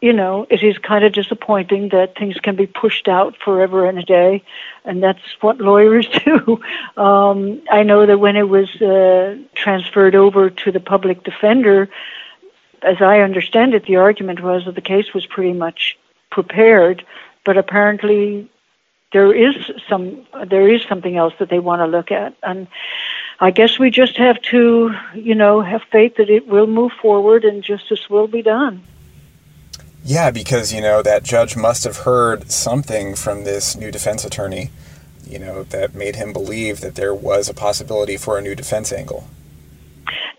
you 0.01 0.13
know, 0.13 0.47
it 0.49 0.63
is 0.63 0.79
kind 0.79 1.05
of 1.05 1.13
disappointing 1.13 1.89
that 1.89 2.17
things 2.17 2.35
can 2.37 2.55
be 2.55 2.65
pushed 2.65 3.07
out 3.07 3.37
forever 3.37 3.85
and 3.85 3.99
a 3.99 4.03
day, 4.03 4.43
and 4.83 5.01
that's 5.01 5.21
what 5.41 5.59
lawyers 5.59 6.07
do. 6.25 6.59
Um, 6.97 7.61
I 7.69 7.83
know 7.83 8.07
that 8.07 8.19
when 8.19 8.35
it 8.35 8.49
was 8.49 8.69
uh, 8.81 9.37
transferred 9.53 10.15
over 10.15 10.49
to 10.49 10.71
the 10.71 10.79
public 10.79 11.23
defender, 11.23 11.87
as 12.81 12.99
I 12.99 13.19
understand 13.19 13.75
it, 13.75 13.85
the 13.85 13.97
argument 13.97 14.41
was 14.41 14.65
that 14.65 14.73
the 14.73 14.81
case 14.81 15.13
was 15.13 15.27
pretty 15.27 15.53
much 15.53 15.99
prepared, 16.31 17.05
but 17.45 17.57
apparently 17.57 18.49
there 19.13 19.31
is 19.31 19.55
some 19.87 20.25
there 20.47 20.67
is 20.67 20.81
something 20.89 21.15
else 21.15 21.33
that 21.37 21.49
they 21.49 21.59
want 21.59 21.81
to 21.81 21.85
look 21.85 22.11
at, 22.11 22.33
and 22.41 22.67
I 23.41 23.49
guess 23.49 23.80
we 23.80 23.89
just 23.89 24.17
have 24.17 24.39
to, 24.43 24.93
you 25.15 25.34
know, 25.34 25.62
have 25.62 25.82
faith 25.91 26.17
that 26.17 26.30
it 26.30 26.47
will 26.47 26.67
move 26.67 26.91
forward 27.01 27.43
and 27.43 27.63
justice 27.63 28.08
will 28.08 28.27
be 28.27 28.43
done. 28.43 28.84
Yeah, 30.06 30.30
because, 30.30 30.71
you 30.71 30.80
know, 30.80 31.01
that 31.01 31.23
judge 31.23 31.58
must 31.58 31.84
have 31.84 31.97
heard 31.97 32.51
something 32.51 33.15
from 33.15 33.43
this 33.43 33.75
new 33.75 33.89
defense 33.89 34.23
attorney, 34.23 34.69
you 35.27 35.39
know, 35.39 35.63
that 35.63 35.95
made 35.95 36.17
him 36.17 36.34
believe 36.34 36.82
that 36.82 36.93
there 36.93 37.15
was 37.15 37.49
a 37.49 37.54
possibility 37.54 38.15
for 38.15 38.38
a 38.38 38.41
new 38.41 38.54
defense 38.54 38.93
angle. 38.93 39.27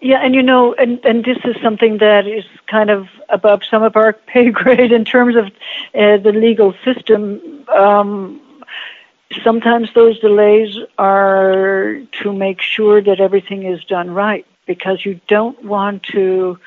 Yeah, 0.00 0.18
and 0.18 0.34
you 0.34 0.42
know, 0.42 0.74
and, 0.74 1.04
and 1.04 1.24
this 1.24 1.38
is 1.44 1.54
something 1.62 1.98
that 1.98 2.26
is 2.26 2.44
kind 2.66 2.90
of 2.90 3.08
above 3.28 3.62
some 3.64 3.84
of 3.84 3.96
our 3.96 4.12
pay 4.26 4.50
grade 4.50 4.92
in 4.92 5.04
terms 5.04 5.36
of 5.36 5.46
uh, 5.94 6.18
the 6.18 6.32
legal 6.32 6.74
system. 6.84 7.64
Um, 7.68 8.41
sometimes 9.44 9.92
those 9.94 10.18
delays 10.18 10.76
are 10.98 12.00
to 12.22 12.32
make 12.32 12.60
sure 12.60 13.00
that 13.02 13.20
everything 13.20 13.64
is 13.64 13.84
done 13.84 14.10
right 14.10 14.46
because 14.66 15.04
you 15.04 15.20
don't 15.28 15.62
want 15.64 16.02
to 16.04 16.58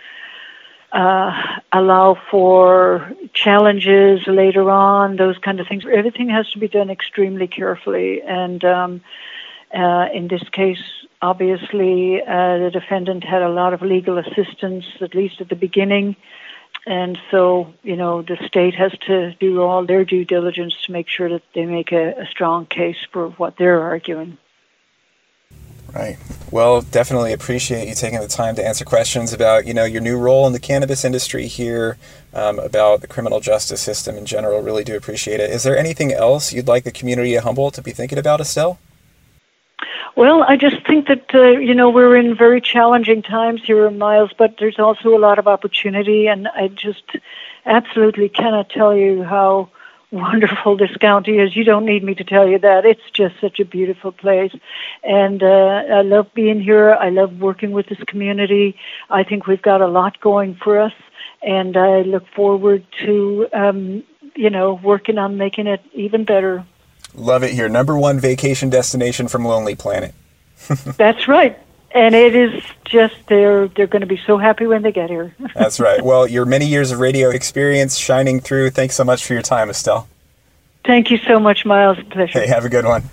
uh, 0.92 1.60
allow 1.74 2.18
for 2.32 3.12
challenges 3.34 4.26
later 4.28 4.70
on, 4.70 5.18
those 5.18 5.38
kind 5.38 5.60
of 5.60 5.68
things. 5.68 5.84
Everything 5.92 6.30
has 6.30 6.50
to 6.52 6.60
be 6.60 6.68
done 6.68 6.90
extremely 6.90 7.48
carefully. 7.48 8.22
And 8.22 8.64
um, 8.64 9.02
uh, 9.74 10.08
in 10.14 10.28
this 10.30 10.48
case, 10.50 10.82
obviously, 11.22 12.22
uh, 12.22 12.58
the 12.60 12.70
defendant 12.72 13.24
had 13.24 13.42
a 13.42 13.50
lot 13.50 13.74
of 13.74 13.82
legal 13.82 14.18
assistance, 14.18 14.86
at 15.02 15.14
least 15.14 15.42
at 15.42 15.50
the 15.50 15.56
beginning. 15.56 16.16
And 16.86 17.18
so, 17.32 17.74
you 17.82 17.96
know, 17.96 18.22
the 18.22 18.38
state 18.46 18.76
has 18.76 18.92
to 19.08 19.34
do 19.40 19.62
all 19.62 19.86
their 19.86 20.06
due 20.06 20.24
diligence 20.24 20.76
to 20.86 20.92
make 20.92 21.08
sure 21.08 21.30
that 21.30 21.42
they 21.56 21.66
make 21.66 21.92
a, 21.92 22.12
a 22.22 22.28
strong 22.28 22.68
case 22.68 22.98
for 23.12 23.30
what 23.30 23.58
they're 23.58 23.82
arguing. 23.82 24.38
Right. 25.94 26.18
Well, 26.52 26.82
definitely 26.82 27.32
appreciate 27.32 27.88
you 27.88 27.96
taking 27.96 28.20
the 28.20 28.28
time 28.28 28.56
to 28.56 28.66
answer 28.66 28.84
questions 28.84 29.32
about, 29.32 29.66
you 29.66 29.74
know, 29.74 29.86
your 29.86 30.02
new 30.02 30.18
role 30.18 30.46
in 30.46 30.54
the 30.54 30.60
cannabis 30.60 31.06
industry 31.06 31.48
here, 31.48 31.98
um, 32.34 32.60
about 32.60 33.02
the 33.02 33.08
criminal 33.08 33.40
justice 33.40 33.82
system 33.82 34.18
in 34.18 34.26
general. 34.26 34.62
Really 34.62 34.84
do 34.84 34.98
appreciate 34.98 35.40
it. 35.40 35.50
Is 35.50 35.64
there 35.64 35.78
anything 35.78 36.12
else 36.12 36.52
you'd 36.52 36.68
like 36.68 36.84
the 36.84 36.92
community 36.92 37.34
of 37.36 37.46
Humboldt 37.46 37.76
to 37.76 37.82
be 37.82 37.92
thinking 37.92 38.18
about, 38.18 38.42
Estelle? 38.42 38.78
Well, 40.16 40.44
I 40.44 40.56
just 40.56 40.86
think 40.88 41.08
that 41.08 41.36
uh, 41.36 41.60
you 41.60 41.74
know 41.74 41.90
we're 41.90 42.16
in 42.16 42.38
very 42.38 42.62
challenging 42.62 43.22
times 43.22 43.62
here 43.66 43.86
in 43.86 43.98
Miles, 43.98 44.32
but 44.38 44.56
there's 44.58 44.80
also 44.80 45.10
a 45.10 45.20
lot 45.20 45.40
of 45.40 45.48
opportunity, 45.48 46.28
and 46.28 46.48
I 46.48 46.70
just 46.70 47.18
absolutely 47.66 48.30
cannot 48.30 48.70
tell 48.70 48.96
you 48.96 49.24
how 49.24 49.70
wonderful 50.12 50.78
this 50.78 50.96
county 50.98 51.40
is. 51.40 51.56
You 51.56 51.66
don't 51.66 51.86
need 51.86 52.04
me 52.04 52.16
to 52.16 52.24
tell 52.24 52.48
you 52.48 52.60
that. 52.60 52.86
It's 52.86 53.10
just 53.12 53.36
such 53.42 53.60
a 53.60 53.66
beautiful 53.66 54.14
place. 54.14 54.54
And 55.04 55.44
uh, 55.44 55.84
I 56.00 56.02
love 56.02 56.34
being 56.34 56.62
here. 56.62 56.92
I 56.94 57.10
love 57.10 57.40
working 57.40 57.72
with 57.72 57.88
this 57.88 58.02
community. 58.08 58.78
I 59.10 59.24
think 59.24 59.48
we've 59.48 59.62
got 59.62 59.82
a 59.82 59.88
lot 59.88 60.22
going 60.22 60.56
for 60.56 60.80
us. 60.80 60.94
And 61.42 61.76
I 61.76 62.02
look 62.02 62.26
forward 62.34 62.86
to, 63.04 63.48
um, 63.52 64.04
you 64.36 64.50
know, 64.50 64.80
working 64.82 65.18
on 65.18 65.38
making 65.38 65.68
it 65.68 65.82
even 65.94 66.24
better. 66.24 66.66
Love 67.16 67.44
it 67.44 67.54
here. 67.54 67.70
Number 67.70 67.98
one 67.98 68.20
vacation 68.20 68.70
destination 68.70 69.28
from 69.28 69.46
Lonely 69.46 69.76
Planet. 69.76 70.14
That's 70.98 71.28
right 71.28 71.58
and 71.96 72.14
it 72.14 72.36
is 72.36 72.62
just 72.84 73.16
they're 73.28 73.70
they're 73.70 73.88
going 73.88 74.02
to 74.02 74.06
be 74.06 74.20
so 74.28 74.38
happy 74.38 74.68
when 74.68 74.84
they 74.84 74.92
get 74.92 75.10
here. 75.10 75.34
That's 75.56 75.80
right. 75.80 76.04
Well, 76.04 76.28
your 76.28 76.46
many 76.46 76.68
years 76.68 76.92
of 76.92 77.00
radio 77.00 77.30
experience 77.30 77.98
shining 77.98 78.42
through. 78.42 78.72
Thanks 78.72 78.96
so 78.96 79.04
much 79.04 79.26
for 79.26 79.34
your 79.34 79.42
time, 79.42 79.70
Estelle. 79.70 80.08
Thank 80.84 81.10
you 81.10 81.18
so 81.18 81.40
much, 81.40 81.66
Miles. 81.66 81.98
Pleasure. 82.12 82.40
Hey, 82.40 82.48
have 82.48 82.66
a 82.66 82.70
good 82.70 82.86
one. 82.86 83.10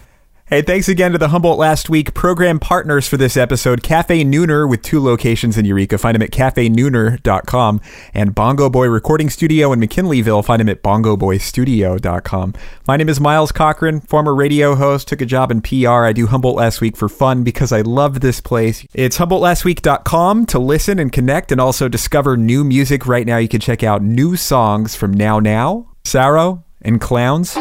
Hey, 0.53 0.61
thanks 0.61 0.87
again 0.87 1.13
to 1.13 1.17
the 1.17 1.29
Humboldt 1.29 1.59
Last 1.59 1.89
Week 1.89 2.13
program 2.13 2.61
partners 2.61 3.09
for 3.09 3.17
this 3.17 3.39
episode 3.39 3.83
Cafe 3.83 4.23
Nooner 4.23 4.69
with 4.69 4.83
two 4.83 5.03
locations 5.03 5.57
in 5.57 5.65
Eureka. 5.65 5.97
Find 5.97 6.15
them 6.15 6.21
at 6.21 6.31
cafenooner.com 6.31 7.81
and 8.13 8.35
Bongo 8.35 8.69
Boy 8.69 8.89
Recording 8.89 9.31
Studio 9.31 9.73
in 9.73 9.81
McKinleyville. 9.81 10.45
Find 10.45 10.61
them 10.61 10.69
at 10.69 10.83
bongoboystudio.com. 10.83 12.55
My 12.87 12.99
name 12.99 13.09
is 13.09 13.19
Miles 13.19 13.51
Cochran, 13.51 14.03
former 14.03 14.35
radio 14.35 14.75
host, 14.75 15.09
took 15.09 15.23
a 15.23 15.25
job 15.25 15.51
in 15.51 15.63
PR. 15.63 16.05
I 16.05 16.13
do 16.13 16.27
Humboldt 16.27 16.57
Last 16.57 16.83
Week 16.83 16.99
for 16.99 17.09
fun 17.09 17.45
because 17.45 17.73
I 17.73 17.81
love 17.81 18.21
this 18.21 18.43
place. 18.43 18.87
It's 18.93 19.17
humboldtlastweek.com 19.17 20.45
to 20.45 20.59
listen 20.59 20.99
and 20.99 21.11
connect 21.11 21.51
and 21.51 21.63
also 21.63 21.89
discover 21.89 22.37
new 22.37 22.63
music. 22.63 23.07
Right 23.07 23.27
now, 23.27 23.39
you 23.39 23.49
can 23.49 23.63
check 23.63 23.83
out 23.83 24.03
new 24.03 24.37
songs 24.37 24.97
from 24.97 25.15
Now 25.15 25.41
Now, 25.41 25.89
Sarro, 26.05 26.63
and 26.83 27.01
Clowns. 27.01 27.57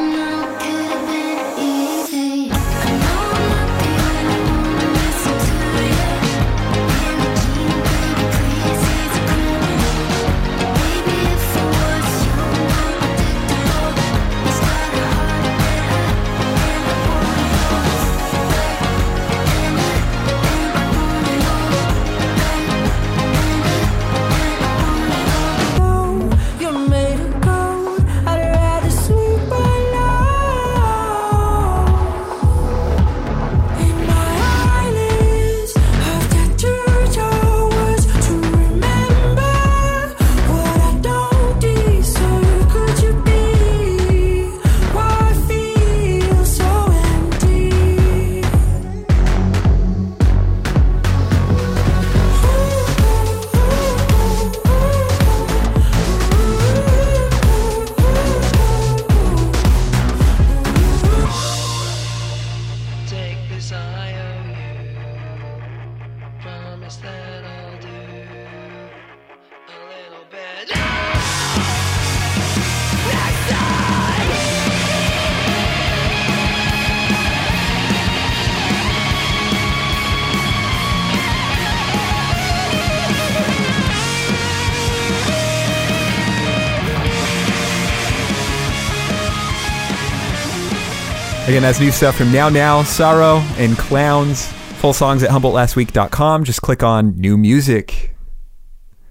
Again, 91.52 91.64
that's 91.64 91.82
new 91.82 91.92
stuff 91.92 92.16
from 92.16 92.32
Now 92.32 92.48
Now, 92.48 92.82
Sorrow, 92.82 93.40
and 93.58 93.78
Clowns. 93.78 94.46
Full 94.80 94.94
songs 94.94 95.22
at 95.22 95.30
HumboldtLastWeek.com. 95.32 96.46
Just 96.46 96.62
click 96.62 96.82
on 96.82 97.20
New 97.20 97.38
Music. 97.38 98.16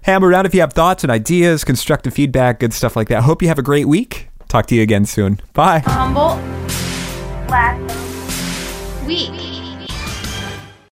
Hammer 0.01 0.29
around 0.29 0.47
if 0.47 0.55
you 0.55 0.61
have 0.61 0.73
thoughts 0.73 1.03
and 1.03 1.11
ideas, 1.11 1.63
constructive 1.63 2.15
feedback, 2.15 2.59
good 2.59 2.73
stuff 2.73 2.95
like 2.95 3.09
that. 3.09 3.21
Hope 3.21 3.43
you 3.43 3.47
have 3.47 3.59
a 3.59 3.61
great 3.61 3.87
week. 3.87 4.29
Talk 4.47 4.65
to 4.65 4.75
you 4.75 4.81
again 4.81 5.05
soon. 5.05 5.39
Bye. 5.53 5.83
Last 7.47 9.05
Week. 9.05 9.50